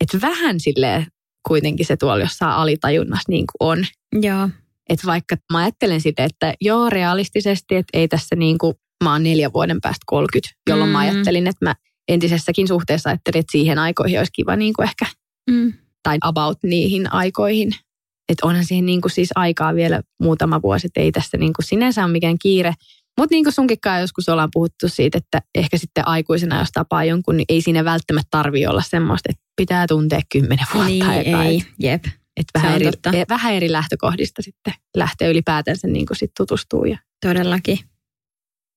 että 0.00 0.20
vähän 0.20 0.60
silleen 0.60 1.06
kuitenkin 1.48 1.86
se 1.86 1.96
tuolla 1.96 2.24
jossain 2.24 2.52
alitajunnassa 2.52 3.32
niin 3.32 3.44
kuin 3.46 3.68
on. 3.68 3.84
Joo. 4.22 4.48
Että 4.88 5.06
vaikka 5.06 5.36
mä 5.52 5.58
ajattelen 5.58 6.00
sitä, 6.00 6.24
että 6.24 6.54
joo 6.60 6.90
realistisesti, 6.90 7.76
että 7.76 7.98
ei 7.98 8.08
tässä 8.08 8.36
niin 8.36 8.58
kuin, 8.58 8.74
mä 9.04 9.12
oon 9.12 9.22
neljän 9.22 9.52
vuoden 9.52 9.80
päästä 9.82 10.04
30, 10.06 10.54
jolloin 10.70 10.90
mm. 10.90 10.92
mä 10.92 10.98
ajattelin, 10.98 11.46
että 11.46 11.64
mä 11.64 11.74
entisessäkin 12.08 12.68
suhteessa 12.68 13.10
ajattelin, 13.10 13.40
että 13.40 13.52
siihen 13.52 13.78
aikoihin 13.78 14.18
olisi 14.18 14.32
kiva 14.32 14.56
niin 14.56 14.72
kuin 14.74 14.84
ehkä, 14.88 15.06
Mm. 15.50 15.72
tai 16.02 16.18
about 16.20 16.58
niihin 16.62 17.12
aikoihin. 17.12 17.72
Että 18.28 18.46
onhan 18.46 18.64
siihen 18.64 18.86
niin 18.86 19.00
kuin 19.00 19.12
siis 19.12 19.28
aikaa 19.34 19.74
vielä 19.74 20.02
muutama 20.22 20.62
vuosi, 20.62 20.86
että 20.86 21.00
ei 21.00 21.12
tässä 21.12 21.36
niin 21.36 21.52
kuin 21.52 21.66
sinänsä 21.66 22.04
ole 22.04 22.12
mikään 22.12 22.38
kiire. 22.42 22.74
Mutta 23.18 23.34
niin 23.34 23.44
kuin 23.44 23.52
sunkin 23.54 23.78
joskus 24.00 24.28
ollaan 24.28 24.48
puhuttu 24.52 24.88
siitä, 24.88 25.18
että 25.18 25.42
ehkä 25.54 25.78
sitten 25.78 26.08
aikuisena, 26.08 26.58
jos 26.58 26.68
tapaa 26.72 27.04
jonkun, 27.04 27.36
niin 27.36 27.44
ei 27.48 27.60
siinä 27.62 27.84
välttämättä 27.84 28.28
tarvi 28.30 28.66
olla 28.66 28.82
semmoista, 28.82 29.28
että 29.30 29.42
pitää 29.56 29.86
tuntea 29.86 30.20
kymmenen 30.32 30.66
vuotta. 30.74 30.90
Niin, 30.90 31.06
aikaa. 31.06 31.44
ei. 31.44 31.56
Et- 31.56 31.66
Jep. 31.78 32.04
Että 32.36 32.58
Se 32.58 32.62
vähän, 32.62 32.74
eri, 32.80 32.90
totta. 32.90 33.10
eh, 33.10 33.26
vähän 33.28 33.54
eri 33.54 33.72
lähtökohdista 33.72 34.42
sitten 34.42 34.74
lähtee 34.96 35.30
ylipäätänsä 35.30 35.86
niin 35.88 36.06
kuin 36.06 36.16
sit 36.16 36.30
tutustuu. 36.36 36.84
Ja. 36.84 36.98
Todellakin. 37.26 37.78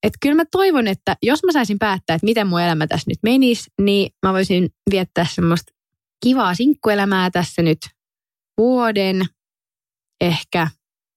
Et 0.04 0.14
kyllä 0.22 0.36
mä 0.36 0.44
toivon, 0.52 0.88
että 0.88 1.16
jos 1.24 1.44
mä 1.44 1.52
saisin 1.52 1.80
päättää, 1.80 2.16
että 2.16 2.26
miten 2.26 2.48
mun 2.48 2.62
elämä 2.62 2.88
tässä 2.88 3.12
nyt 3.12 3.18
menisi, 3.24 3.72
niin 3.82 4.10
mä 4.26 4.34
voisin 4.34 4.70
viettää 4.92 5.26
semmoista 5.32 5.74
kivaa 6.24 6.56
sinkkuelämää 6.56 7.32
tässä 7.32 7.62
nyt 7.62 7.78
vuoden 8.58 9.26
ehkä. 10.22 10.68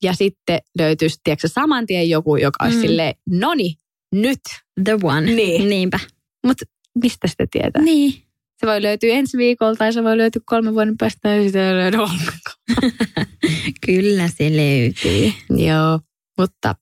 Ja 0.03 0.13
sitten 0.13 0.59
löytyisi, 0.79 1.21
tiedätkö, 1.25 1.49
saman 1.49 1.87
tien 1.87 2.09
joku, 2.11 2.37
joka 2.37 2.65
olisi 2.65 2.77
Mm. 2.79 2.83
silleen, 2.83 3.15
noni, 3.31 3.75
nyt. 4.15 4.41
The 4.85 4.99
one. 5.03 5.21
Niin. 5.35 5.69
Niinpä. 5.69 5.99
Mutta 6.47 6.65
mistä 7.03 7.29
sitä 7.29 7.47
tietää? 7.51 7.83
Niin. 7.83 8.13
Se 8.61 8.67
voi 8.67 8.83
löytyä 8.83 9.15
ensi 9.15 9.37
viikolla 9.37 9.75
tai 9.77 9.93
se 9.93 10.05
voi 10.05 10.17
löytyä 10.19 10.43
kolmen 10.47 10.75
vuoden 10.75 10.97
päästä 10.99 11.29
ja 11.29 11.43
sitä 11.47 11.69
ei 11.69 11.75
löydy 11.75 11.97
ollenkaan. 11.97 12.57
Kyllä 13.87 14.29
se 14.29 14.57
löytyy. 14.57 15.33
Joo, 15.67 16.01
mutta 16.39 16.75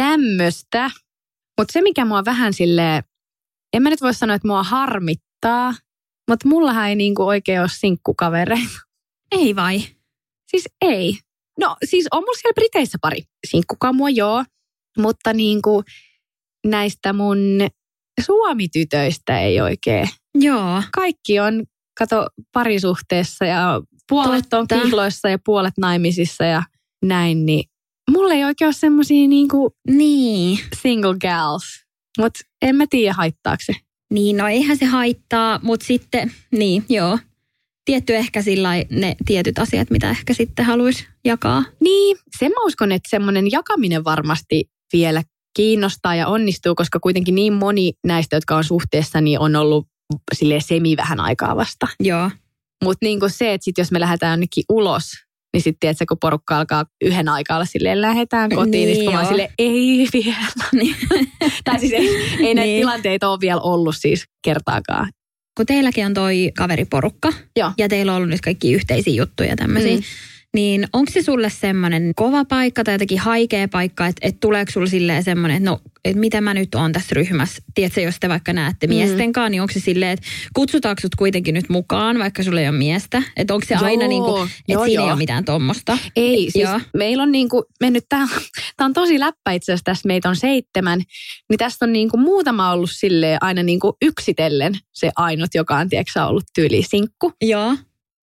tämmöistä. 0.00 0.90
Mutta 1.60 1.72
se, 1.72 1.82
mikä 1.82 2.04
mua 2.04 2.24
vähän 2.24 2.52
sille, 2.52 3.02
en 3.72 3.82
mä 3.82 3.90
nyt 3.90 4.00
voi 4.00 4.14
sanoa, 4.14 4.36
että 4.36 4.48
mua 4.48 4.62
harmittaa, 4.62 5.74
mutta 6.30 6.48
mullahan 6.48 6.88
ei 6.88 6.96
niinku 6.96 7.22
oikein 7.22 7.60
ole 7.60 7.68
sinkkukavereita. 7.72 8.80
Ei 9.32 9.56
vai? 9.56 9.80
Siis 10.50 10.64
ei. 10.80 11.18
No 11.60 11.76
siis 11.84 12.06
on 12.12 12.22
mulla 12.22 12.38
siellä 12.40 12.54
Briteissä 12.54 12.98
pari 13.00 13.22
sinkkukamua, 13.46 14.10
joo. 14.10 14.44
Mutta 14.98 15.32
niinku 15.32 15.82
näistä 16.66 17.12
mun 17.12 17.38
suomitytöistä 18.26 19.40
ei 19.40 19.60
oikein. 19.60 20.08
Joo. 20.34 20.82
Kaikki 20.94 21.40
on, 21.40 21.64
kato, 21.98 22.26
parisuhteessa 22.52 23.44
ja 23.44 23.80
puolet 24.08 24.44
Totta. 24.50 24.76
on 24.76 24.82
kihloissa 24.82 25.28
ja 25.28 25.38
puolet 25.44 25.74
naimisissa 25.78 26.44
ja 26.44 26.62
näin, 27.04 27.46
niin 27.46 27.64
mulla 28.10 28.34
ei 28.34 28.44
oikein 28.44 28.66
ole 28.66 28.72
semmosia 28.72 29.28
niinku 29.28 29.76
Niin. 29.90 30.58
single 30.82 31.14
gals. 31.20 31.64
Mutta 32.18 32.40
en 32.62 32.76
mä 32.76 32.84
tiedä 32.90 33.12
haittaako 33.14 33.62
se. 33.66 33.72
Niin, 34.12 34.36
no 34.36 34.48
eihän 34.48 34.76
se 34.76 34.84
haittaa, 34.86 35.60
mutta 35.62 35.86
sitten, 35.86 36.32
niin, 36.50 36.84
joo. 36.88 37.18
Tietty 37.86 38.16
ehkä 38.16 38.42
sillä 38.42 38.70
ne 38.90 39.16
tietyt 39.26 39.58
asiat, 39.58 39.90
mitä 39.90 40.10
ehkä 40.10 40.34
sitten 40.34 40.64
haluaisi 40.64 41.06
jakaa. 41.24 41.64
Niin, 41.80 42.16
sen 42.38 42.50
mä 42.50 42.64
uskon, 42.66 42.92
että 42.92 43.10
semmoinen 43.10 43.50
jakaminen 43.50 44.04
varmasti 44.04 44.64
vielä 44.92 45.22
kiinnostaa 45.56 46.14
ja 46.14 46.28
onnistuu, 46.28 46.74
koska 46.74 47.00
kuitenkin 47.00 47.34
niin 47.34 47.52
moni 47.52 47.92
näistä, 48.06 48.36
jotka 48.36 48.56
on 48.56 48.64
suhteessa, 48.64 49.20
niin 49.20 49.38
on 49.40 49.56
ollut 49.56 49.86
sille 50.34 50.60
semi 50.60 50.96
vähän 50.96 51.20
aikaa 51.20 51.56
vasta. 51.56 51.88
Joo. 52.00 52.30
Mutta 52.84 53.06
niin 53.06 53.20
se, 53.26 53.54
että 53.54 53.64
sit 53.64 53.78
jos 53.78 53.92
me 53.92 54.00
lähdetään 54.00 54.32
jonnekin 54.32 54.64
ulos, 54.68 55.12
niin 55.54 55.62
sitten 55.62 55.80
tiedätkö, 55.80 56.04
kun 56.08 56.18
porukka 56.20 56.58
alkaa 56.58 56.84
yhden 57.04 57.28
aikaa 57.28 57.56
olla 57.56 57.64
silleen, 57.64 58.00
lähdetään 58.00 58.50
kotiin, 58.50 58.72
niin, 58.88 58.98
Niin, 58.98 59.12
joo. 59.12 59.24
silleen, 59.24 59.52
ei 59.58 60.08
vielä. 60.12 60.36
Niin. 60.72 60.96
tai 61.64 61.78
siis 61.80 61.92
ei, 61.92 62.08
ei 62.40 62.54
näitä 62.54 62.60
Niin. 62.66 62.80
tilanteita 62.80 63.28
ole 63.28 63.40
vielä 63.40 63.60
ollut 63.60 63.96
siis 63.98 64.24
kertaakaan. 64.44 65.10
Kun 65.56 65.66
teilläkin 65.66 66.06
on 66.06 66.14
toi 66.14 66.52
kaveriporukka 66.56 67.32
Joo. 67.56 67.72
ja 67.78 67.88
teillä 67.88 68.12
on 68.12 68.16
ollut 68.16 68.30
nyt 68.30 68.40
kaikki 68.40 68.72
yhteisiä 68.72 69.14
juttuja 69.14 69.56
tämmöisiä, 69.56 69.96
Mm. 69.96 70.02
Niin 70.56 70.86
onko 70.92 71.12
se 71.12 71.22
sulle 71.22 71.50
semmoinen 71.50 72.12
kova 72.16 72.44
paikka 72.44 72.84
tai 72.84 72.94
jotenkin 72.94 73.18
haikea 73.18 73.68
paikka, 73.68 74.06
että, 74.06 74.28
että 74.28 74.38
tuleeko 74.40 74.72
sulle 74.72 74.86
silleen 74.86 75.24
semmoinen, 75.24 75.56
että 75.56 75.70
no, 75.70 75.80
että 76.04 76.20
mitä 76.20 76.40
mä 76.40 76.54
nyt 76.54 76.74
oon 76.74 76.92
tässä 76.92 77.14
ryhmässä, 77.14 77.62
tiedätkö, 77.74 78.00
jos 78.00 78.16
te 78.20 78.28
vaikka 78.28 78.52
näette 78.52 78.86
Mm. 78.86 78.94
miesten 78.94 79.32
kanssa, 79.32 79.48
niin 79.48 79.62
onko 79.62 79.72
se 79.72 79.80
silleen, 79.80 80.10
että 80.10 80.26
kutsutaanko 80.54 81.00
sut 81.00 81.14
kuitenkin 81.14 81.54
nyt 81.54 81.68
mukaan, 81.68 82.18
vaikka 82.18 82.42
sulla 82.42 82.60
ei 82.60 82.68
ole 82.68 82.76
miestä, 82.78 83.22
että 83.36 83.54
onko 83.54 83.66
se 83.66 83.74
Joo, 83.74 83.84
aina 83.84 84.06
niin 84.08 84.22
kuin, 84.22 84.42
että 84.42 84.72
joo, 84.72 84.84
siinä 84.84 85.02
ei 85.02 85.06
joo. 85.06 85.12
ole 85.12 85.18
mitään 85.18 85.44
tommosta. 85.44 85.98
Ei, 86.16 86.50
siis 86.50 86.64
Joo. 86.64 86.80
meillä 86.94 87.22
on 87.22 87.32
niinku 87.32 87.64
mennyt, 87.80 88.04
tämä 88.08 88.26
on 88.80 88.92
tosi 88.92 89.20
läppä 89.20 89.52
itse 89.52 89.72
asiassa 89.72 89.84
tässä, 89.84 90.06
meitä 90.06 90.28
on 90.28 90.36
seitsemän, 90.36 91.02
niin 91.50 91.58
tästä 91.58 91.84
on 91.84 91.92
niinku 91.92 92.16
muutama 92.16 92.72
ollut 92.72 92.90
silleen 92.92 93.38
aina 93.40 93.62
niinku 93.62 93.96
yksitellen 94.02 94.72
se 94.92 95.10
ainut, 95.16 95.54
joka 95.54 95.76
on 95.76 95.88
tiedätkö, 95.88 96.24
ollut 96.24 96.44
tyyli 96.54 96.82
sinkku. 96.82 97.32
Joo. 97.42 97.76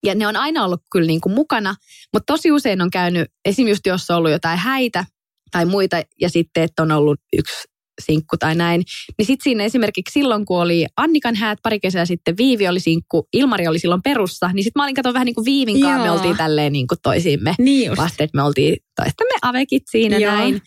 Ja 0.04 0.14
ne 0.14 0.26
on 0.26 0.36
aina 0.36 0.64
ollut 0.64 0.82
kyllä 0.92 1.06
niinku 1.06 1.28
mukana, 1.28 1.74
mutta 2.12 2.32
tosi 2.32 2.52
usein 2.52 2.82
on 2.82 2.90
käynyt, 2.90 3.28
esimerkiksi 3.44 3.70
just 3.70 3.86
jos 3.86 4.10
on 4.10 4.16
ollut 4.16 4.30
jotain 4.30 4.58
häitä 4.58 5.04
tai 5.50 5.66
muita, 5.66 6.02
ja 6.20 6.28
sitten, 6.28 6.62
että 6.62 6.82
on 6.82 6.92
ollut 6.92 7.20
yksi 7.38 7.54
sinkku 8.02 8.36
tai 8.36 8.54
näin. 8.54 8.82
Niin 9.18 9.26
sitten 9.26 9.44
siinä 9.44 9.64
esimerkiksi 9.64 10.12
silloin, 10.12 10.44
kun 10.44 10.60
oli 10.60 10.86
Annikan 10.96 11.34
häät 11.34 11.58
pari 11.62 11.80
kesää 11.80 12.06
sitten, 12.06 12.36
Viivi 12.36 12.68
oli 12.68 12.80
sinkku, 12.80 13.28
Ilmari 13.32 13.68
oli 13.68 13.78
silloin 13.78 14.02
perussa, 14.02 14.50
niin 14.52 14.64
sitten 14.64 14.80
mä 14.80 14.84
olin 14.84 14.94
kato 14.94 15.12
vähän 15.12 15.26
niin 15.26 15.34
kuin 15.34 15.44
Viivin 15.44 15.80
kanssa, 15.80 16.02
me 16.04 16.10
oltiin 16.10 16.36
tälleen 16.36 16.72
niin 16.72 16.86
kuin 16.86 16.98
toisiimme 17.02 17.54
Niin 17.58 17.86
just. 17.86 18.00
vasta, 18.00 18.24
että 18.24 18.36
me 18.36 18.42
oltiin 18.42 18.76
toistamme 18.96 19.34
avekit 19.42 19.82
siinä 19.90 20.18
Joo. 20.18 20.32
näin. 20.32 20.62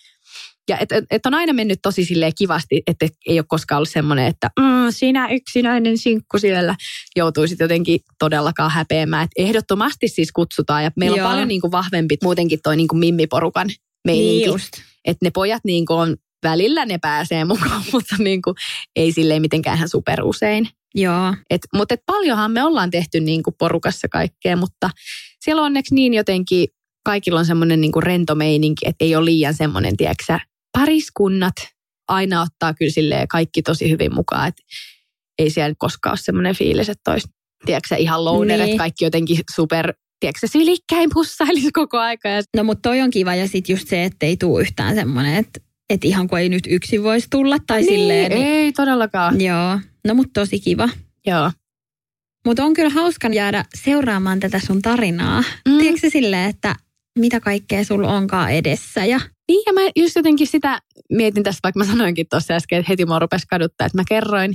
Ja 0.70 0.78
et, 0.78 0.92
et, 0.92 1.06
et 1.12 1.26
on 1.26 1.34
aina 1.34 1.54
mennyt 1.54 1.80
tosi 1.82 2.06
silleen 2.06 2.32
kivasti, 2.38 2.82
että 2.88 3.08
ei 3.28 3.40
ole 3.40 3.46
koskaan 3.48 3.78
ollut 3.78 3.90
semmoinen, 3.90 4.26
että 4.26 4.50
mm, 4.60 4.88
sinä 4.90 5.28
yksinäinen 5.30 5.98
sinkku 5.98 6.40
siellä 6.40 6.76
joutuisit 7.16 7.60
jotenkin 7.60 8.00
todellakaan 8.20 8.72
häpeämään. 8.72 9.24
Et 9.24 9.48
ehdottomasti 9.48 10.08
siis 10.08 10.32
kutsutaan 10.32 10.84
ja 10.84 10.92
meillä 10.96 11.18
Joo. 11.18 11.28
on 11.28 11.32
paljon 11.32 11.48
niin 11.48 11.62
kuin 11.62 11.72
vahvempi 11.72 12.18
muutenkin 12.24 12.60
toi 12.64 12.78
niin 12.78 12.88
kuin 12.88 13.00
mimmiporukan 13.00 13.68
meininki. 14.06 14.50
Niin 14.50 14.60
että 15.06 15.26
ne 15.26 15.32
pojat 15.32 15.62
niin 15.66 15.86
kuin 15.86 15.98
on 15.98 16.18
välillä 16.44 16.86
ne 16.86 16.98
pääsee 16.98 17.46
mukaan, 17.46 17.84
mutta 17.94 18.16
niin 18.20 18.42
kuin, 18.42 18.56
ei 18.96 19.12
silleen 19.12 19.42
mitenkään 19.42 19.78
ihan 19.78 19.90
super 19.90 20.24
usein. 20.24 20.70
Joo. 20.96 21.36
Et, 21.50 21.62
mutta 21.76 21.94
et 21.94 22.02
paljonhan 22.06 22.52
me 22.52 22.64
ollaan 22.64 22.92
tehty 22.92 23.20
niin 23.20 23.44
kuin 23.44 23.56
porukassa 23.60 24.08
kaikkea, 24.08 24.56
mutta 24.56 24.90
siellä 25.40 25.62
on 25.62 25.66
onneksi 25.66 25.96
niin 25.96 26.14
jotenkin, 26.14 26.68
kaikilla 27.06 27.40
on 27.40 27.46
semmoinen 27.46 27.82
niin 27.82 28.04
rento 28.04 28.36
meininki, 28.36 28.88
että 28.88 29.06
ei 29.06 29.16
ole 29.16 29.26
liian 29.26 29.54
semmoinen, 29.54 29.98
tiedätkö 29.98 30.24
sä, 30.28 30.40
pariskunnat 30.80 31.56
aina 32.08 32.42
ottaa 32.42 32.74
kyllä 32.74 32.92
silleen 32.92 33.28
kaikki 33.28 33.62
tosi 33.62 33.90
hyvin 33.92 34.14
mukaan, 34.14 34.48
että 34.48 34.64
ei 35.40 35.50
siellä 35.50 35.76
koskaan 35.78 36.12
ole 36.12 36.18
semmoinen 36.18 36.56
fiilis, 36.56 36.90
että 36.90 37.12
olisi, 37.12 37.28
tiedätkö 37.66 37.96
ihan 37.96 38.26
loner, 38.26 38.60
Niin. 38.60 38.78
kaikki 38.78 39.06
jotenkin 39.06 39.40
super, 39.56 39.94
tiedätkö 40.20 40.48
sä, 40.48 40.52
sylikkäin 40.52 41.10
pussailisi 41.14 41.72
koko 41.72 41.98
aika. 41.98 42.30
Ja, 42.30 42.42
No 42.58 42.64
mutta 42.64 42.90
toi 42.90 43.02
on 43.02 43.10
kiva 43.10 43.36
ja 43.36 43.48
sitten 43.48 43.74
just 43.74 43.88
se, 43.88 44.04
että 44.04 44.26
ei 44.26 44.38
tule 44.38 44.62
yhtään 44.62 44.96
semmoinen, 44.96 45.36
että, 45.36 45.60
että 45.90 46.08
ihan 46.08 46.28
kuin 46.28 46.42
ei 46.42 46.50
nyt 46.50 46.64
yksin 46.70 47.04
voisi 47.04 47.28
tulla 47.32 47.58
tai 47.68 47.84
silleen. 47.84 48.32
niin, 48.32 48.48
ei 48.48 48.72
todellakaan. 48.74 49.42
Joo. 49.42 49.80
No 50.08 50.14
mutta 50.14 50.42
tosi 50.42 50.60
kiva. 50.60 50.90
Joo. 51.28 51.52
Mutta 52.46 52.64
on 52.64 52.74
kyllä 52.74 52.90
hauska 52.90 53.28
jäädä 53.28 53.66
seuraamaan 53.76 54.40
tätä 54.40 54.60
sun 54.60 54.82
tarinaa. 54.82 55.44
Mm. 55.68 55.78
Tiedätkö 55.78 56.10
silleen, 56.10 56.50
että 56.50 56.76
mitä 57.20 57.40
kaikkea 57.40 57.84
sulla 57.84 58.08
onkaan 58.08 58.52
edessä 58.52 59.06
ja 59.06 59.20
Niin 59.48 59.64
ja 59.66 59.74
mä 59.74 59.82
just 59.96 60.16
jotenkin 60.16 60.48
sitä 60.48 60.80
mietin 61.10 61.44
tässä, 61.44 61.60
vaikka 61.64 61.80
mä 61.80 61.86
sanoinkin 61.86 62.26
tuossa 62.30 62.54
äsken, 62.54 62.80
että 62.80 62.90
heti 62.90 63.06
mua 63.06 63.20
rupesi 63.20 63.48
kaduttaa, 63.50 63.88
että 63.88 63.98
mä 63.98 64.04
kerroin. 64.10 64.54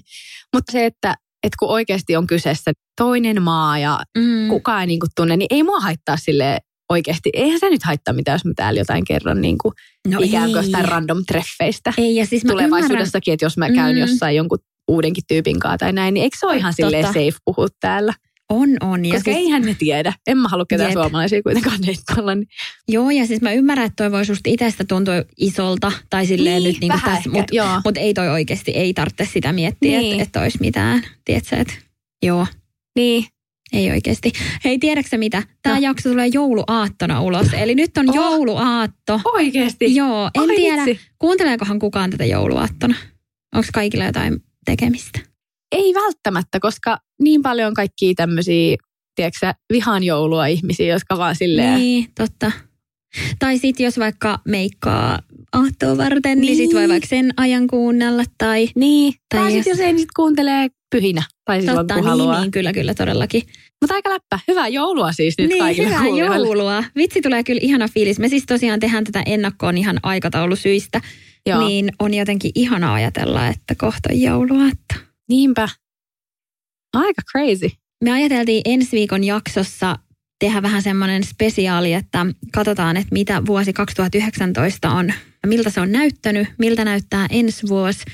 Mutta 0.55 0.73
se, 0.73 0.87
että, 0.87 1.15
että 1.43 1.57
kun 1.59 1.69
oikeasti 1.69 2.17
on 2.17 2.27
kyseessä 2.27 2.73
toinen 3.01 3.43
maa 3.43 3.79
ja 3.79 4.01
mm. 4.19 4.49
kukaan 4.49 4.81
ei 4.81 4.87
niin 4.87 5.01
kuin 5.01 5.11
tunne, 5.17 5.37
niin 5.37 5.47
ei 5.51 5.63
mua 5.63 5.81
haittaa 5.81 6.17
sille 6.17 6.59
oikeasti. 6.91 7.31
Eihän 7.33 7.61
se 7.61 7.71
nyt 7.71 7.83
haittaa 7.83 8.15
mitään, 8.15 8.35
jos 8.35 8.45
mä 8.45 8.53
täällä 8.57 8.81
jotain 8.81 9.05
kerron 9.05 9.41
niin 9.41 9.59
kuin 9.59 9.75
no 10.09 10.19
ikään 10.23 10.51
kuin 10.53 10.85
random 10.89 11.25
treffeistä. 11.29 11.93
Ei 11.99 12.17
ja 12.17 12.27
siis 12.27 12.45
ymmärrän, 12.45 12.71
Tulevaisuudessakin, 12.71 13.35
että 13.35 13.45
jos 13.45 13.57
mä 13.57 13.71
käyn 13.71 13.97
Mm. 13.97 14.01
jossain 14.01 14.37
jonkun 14.37 14.59
uudenkin 14.89 15.25
tyypin 15.29 15.59
kanssa 15.59 15.79
tai 15.79 15.93
näin, 15.93 16.15
niin 16.15 16.25
eikö 16.25 16.37
se 16.41 16.47
ole 16.47 16.57
ihan 16.57 16.73
Totta. 16.77 16.83
silleen 16.83 17.07
safe 17.07 17.39
puhua 17.45 17.67
täällä? 17.81 18.15
On 18.53 18.69
on. 18.81 19.05
Ja 19.05 19.13
Koska 19.15 19.25
siis, 19.33 19.37
eihän 19.37 19.63
ne 19.63 19.77
tiedä. 19.79 20.13
En 20.27 20.39
mä 20.39 20.49
halua 20.49 20.65
ketään 20.69 20.91
Jep. 20.91 20.99
suomalaisia 21.01 21.43
kuitenkaan 21.43 21.79
deittailla. 21.87 22.35
Niin. 22.35 22.49
Joo 22.89 23.11
ja 23.11 23.27
siis 23.27 23.41
mä 23.41 23.53
ymmärrän, 23.53 23.87
että 23.87 24.05
toi 24.05 24.13
voi 24.13 24.27
susta 24.27 24.51
itsestä 24.51 24.85
tuntua 24.85 25.15
isolta 25.37 25.93
tai 26.11 26.27
silleen 26.27 26.63
nyt 26.63 26.81
niinku 26.81 26.97
vähän 26.97 27.17
tässä, 27.17 27.31
mutta 27.31 27.81
mut 27.85 27.97
ei 27.97 28.15
toi 28.15 28.29
oikeasti, 28.29 28.71
ei 28.71 28.95
tarvitse 28.95 29.25
sitä 29.33 29.53
miettiä, 29.53 29.99
Niin. 29.99 30.13
että, 30.13 30.23
että 30.23 30.41
olisi 30.41 30.59
mitään. 30.61 31.03
Tiedätkö, 31.25 31.57
että 31.57 31.75
joo. 32.23 32.47
Niin. 32.97 33.25
Ei 33.73 33.91
oikeasti. 33.91 34.33
Hei, 34.65 34.79
tiedätkö 34.79 35.19
mitä? 35.19 35.43
Tämä 35.63 35.75
No. 35.75 35.81
jakso 35.83 36.11
tulee 36.11 36.27
jouluaattona 36.27 37.21
ulos. 37.21 37.47
Eli 37.63 37.75
nyt 37.75 37.99
on 37.99 38.09
Oh. 38.09 38.15
jouluaatto. 38.15 39.21
Oikeasti? 39.25 39.95
Joo, 39.95 40.31
en 40.35 40.41
Ai 40.51 40.57
tiedä, 40.57 40.85
vitsi. 40.87 41.05
kuunteleekohan 41.19 41.79
kukaan 41.79 42.11
tätä 42.11 42.25
jouluaattona. 42.25 42.95
Onko 43.55 43.69
kaikilla 43.73 44.05
jotain 44.05 44.43
tekemistä? 44.67 45.19
Ei 45.73 45.95
välttämättä, 45.95 46.61
koska 46.61 46.99
niin 47.23 47.43
paljon 47.43 47.75
kaikkia 47.75 48.13
tämmöisiä 48.17 48.77
tiedätkö 49.15 49.39
sä, 49.41 49.55
vihaan 49.73 50.03
joulua 50.05 50.47
ihmisiä, 50.47 50.87
jotka 50.87 51.19
vaan 51.19 51.37
silleen... 51.37 51.79
Niin, 51.79 52.07
totta. 52.19 52.53
Tai 53.39 53.59
sitten 53.59 53.85
jos 53.85 53.99
vaikka 53.99 54.39
meikkaa 54.49 55.19
aattoa 55.53 55.97
varten, 55.97 56.39
niin, 56.41 56.47
niin 56.47 56.57
sit 56.57 56.73
voi 56.75 56.81
Niin. 56.81 56.91
vaikka 56.91 57.09
sen 57.09 57.35
ajan 57.37 57.67
kuunnella 57.67 58.25
tai... 58.39 58.69
Niin, 58.75 59.13
Tai 59.13 59.41
tai, 59.41 59.45
jos- 59.45 59.53
sitten 59.65 59.71
jos 59.71 59.81
ei 59.81 59.93
niitä 59.93 60.13
kuuntelee 60.17 60.69
pyhinä 60.91 61.23
tai 61.45 61.61
silloin 61.61 61.77
Totta, 61.79 61.95
kun 61.95 62.03
niin, 62.03 62.11
haluaa. 62.11 62.41
niin, 62.41 62.51
kyllä, 62.51 62.73
kyllä, 62.73 62.95
todellakin. 62.95 63.43
Mutta 63.81 63.95
aika 63.95 64.11
läppä. 64.11 64.39
Hyvää 64.49 64.69
joulua 64.69 65.13
siis 65.13 65.35
nyt 65.39 65.49
niin, 65.49 65.59
kaikille 65.59 65.89
hyvää 65.89 66.03
kuulijoille. 66.03 66.47
joulua. 66.47 66.85
Vitsi 66.97 67.21
tulee 67.23 67.45
kyllä 67.45 67.61
ihana 67.63 67.89
fiilis. 67.89 68.19
Me 68.19 68.29
siis 68.29 68.45
tosiaan 68.47 68.81
tehdään 68.81 69.05
tätä 69.05 69.23
ennakkoon 69.27 69.79
ihan 69.79 69.99
aikataulusyistä. 70.03 71.01
Joo. 71.47 71.67
Niin 71.69 71.93
on 71.99 72.15
jotenkin 72.15 72.51
ihana 72.55 72.95
ajatella, 72.95 73.49
että 73.49 73.75
kohta 73.79 74.13
joulua. 74.13 74.69
Että. 74.73 75.07
Niinpä. 75.29 75.69
Aika 76.93 77.23
crazy. 77.33 77.71
Me 78.05 78.13
ajateltiin 78.13 78.63
ensi 78.65 78.97
viikon 78.97 79.25
jaksossa 79.25 79.99
tehdä 80.39 80.63
vähän 80.63 80.83
semmoinen 80.83 81.25
spesiaali, 81.25 81.93
että 81.93 82.27
katsotaan, 82.53 82.97
että 82.97 83.13
mitä 83.13 83.47
vuosi 83.47 83.73
2019 83.73 84.91
on, 84.91 85.13
miltä 85.47 85.71
se 85.71 85.81
on 85.81 85.93
näyttänyt, 85.93 86.49
miltä 86.59 86.85
näyttää 86.85 87.27
ensi 87.31 87.69
vuosi. 87.69 88.05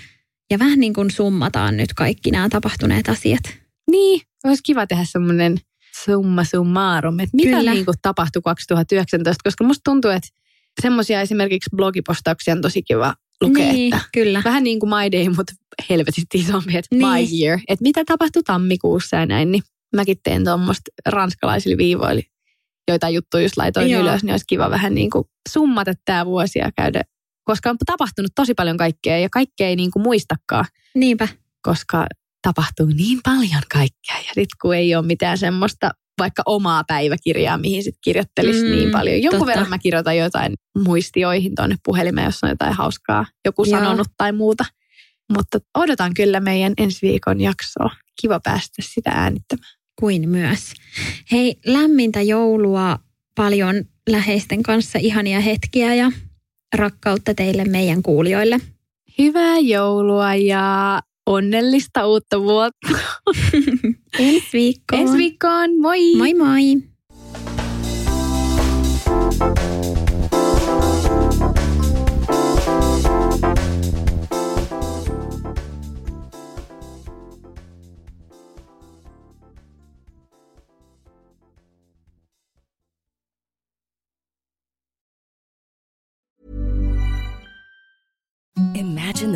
Ja 0.50 0.58
vähän 0.58 0.80
niin 0.80 0.94
kuin 0.94 1.10
summataan 1.10 1.76
nyt 1.76 1.94
kaikki 1.94 2.30
nämä 2.30 2.48
tapahtuneet 2.48 3.08
asiat. 3.08 3.42
Niin, 3.90 4.20
olisi 4.44 4.62
kiva 4.62 4.86
tehdä 4.86 5.04
semmoinen 5.04 5.56
summa 6.04 6.44
summarum, 6.44 7.20
että 7.20 7.36
mitä 7.36 7.56
Kyllä. 7.56 7.72
niin 7.72 7.84
kuin 7.84 7.96
tapahtui 8.02 8.42
2019, 8.42 9.42
koska 9.44 9.64
musta 9.64 9.80
tuntuu, 9.84 10.10
että 10.10 10.28
semmoisia 10.82 11.20
esimerkiksi 11.20 11.70
blogipostauksia 11.76 12.54
on 12.54 12.62
tosi 12.62 12.82
kiva 12.82 13.14
lukea, 13.40 13.72
niin, 13.72 13.94
että 13.94 14.08
kyllä. 14.12 14.42
vähän 14.44 14.64
niin 14.64 14.80
kuin 14.80 14.90
My 14.90 15.12
Day, 15.12 15.28
mutta 15.28 15.52
helvetisti 15.90 16.38
isompi, 16.38 16.76
että 16.76 16.96
Niin. 16.96 17.06
My 17.08 17.44
Year, 17.44 17.58
että 17.68 17.82
mitä 17.82 18.04
tapahtui 18.04 18.42
tammikuussa 18.42 19.16
ja 19.16 19.26
näin, 19.26 19.52
niin 19.52 19.62
mäkin 19.96 20.16
teen 20.22 20.44
tuommoista 20.44 20.90
ranskalaisille 21.06 21.76
viivoille, 21.76 22.22
joita 22.88 23.08
juttuja 23.08 23.42
just 23.42 23.56
laitoin 23.56 23.90
Joo. 23.90 24.02
ylös, 24.02 24.22
niin 24.22 24.30
olisi 24.32 24.44
kiva 24.48 24.70
vähän 24.70 24.94
niin 24.94 25.10
kuin 25.10 25.24
summata 25.48 25.92
tämä 26.04 26.26
vuosi 26.26 26.58
ja 26.58 26.70
käydä, 26.76 27.02
koska 27.44 27.70
on 27.70 27.76
tapahtunut 27.86 28.32
tosi 28.34 28.54
paljon 28.54 28.76
kaikkea 28.76 29.18
ja 29.18 29.28
kaikkea 29.32 29.68
ei 29.68 29.76
niin 29.76 29.90
kuin 29.90 30.02
muistakaan, 30.02 30.64
Niinpä. 30.94 31.28
koska 31.62 32.06
tapahtuu 32.42 32.86
niin 32.86 33.18
paljon 33.24 33.62
kaikkea 33.72 34.16
ja 34.16 34.32
nyt 34.36 34.48
kun 34.62 34.74
ei 34.76 34.94
ole 34.94 35.06
mitään 35.06 35.38
semmoista 35.38 35.90
vaikka 36.18 36.42
omaa 36.46 36.84
päiväkirjaa, 36.88 37.58
mihin 37.58 37.82
sitten 37.82 38.00
kirjoittelisi 38.04 38.62
Mm, 38.62 38.66
mm, 38.68 38.70
niin 38.76 38.90
paljon. 38.90 39.22
Jonkun 39.22 39.38
totta. 39.38 39.46
verran 39.46 39.68
mä 39.68 39.78
kirjoitan 39.78 40.16
jotain 40.16 40.54
muistioihin 40.84 41.54
tuonne 41.54 41.76
puhelimeen, 41.84 42.24
jos 42.24 42.44
on 42.44 42.50
jotain 42.50 42.72
hauskaa 42.72 43.26
joku 43.44 43.64
Joo. 43.64 43.78
sanonut 43.78 44.08
tai 44.16 44.32
muuta. 44.32 44.64
Mutta 45.36 45.58
odotan 45.74 46.14
kyllä 46.14 46.40
meidän 46.40 46.72
ensi 46.78 47.06
viikon 47.06 47.40
jaksoa. 47.40 47.90
Kiva 48.20 48.40
päästä 48.44 48.82
sitä 48.82 49.10
äänittämään. 49.10 49.72
kuin 50.00 50.28
myös. 50.28 50.72
Hei, 51.32 51.56
lämmintä 51.66 52.22
joulua, 52.22 52.98
paljon 53.34 53.84
läheisten 54.10 54.62
kanssa 54.62 54.98
ihania 54.98 55.40
hetkiä 55.40 55.94
ja 55.94 56.12
rakkautta 56.76 57.34
teille 57.34 57.64
meidän 57.64 58.02
kuulijoille. 58.02 58.58
Hyvää 59.18 59.58
joulua 59.58 60.34
ja 60.34 61.00
onnellista 61.26 62.06
uutta 62.06 62.40
vuotta. 62.40 62.88
Ensi 64.18 64.48
viikkoon. 64.52 65.02
Ensi 65.02 65.16
viikkoon, 65.16 65.80
moi! 65.80 66.16
Moi 66.16 66.34
moi! 66.34 66.82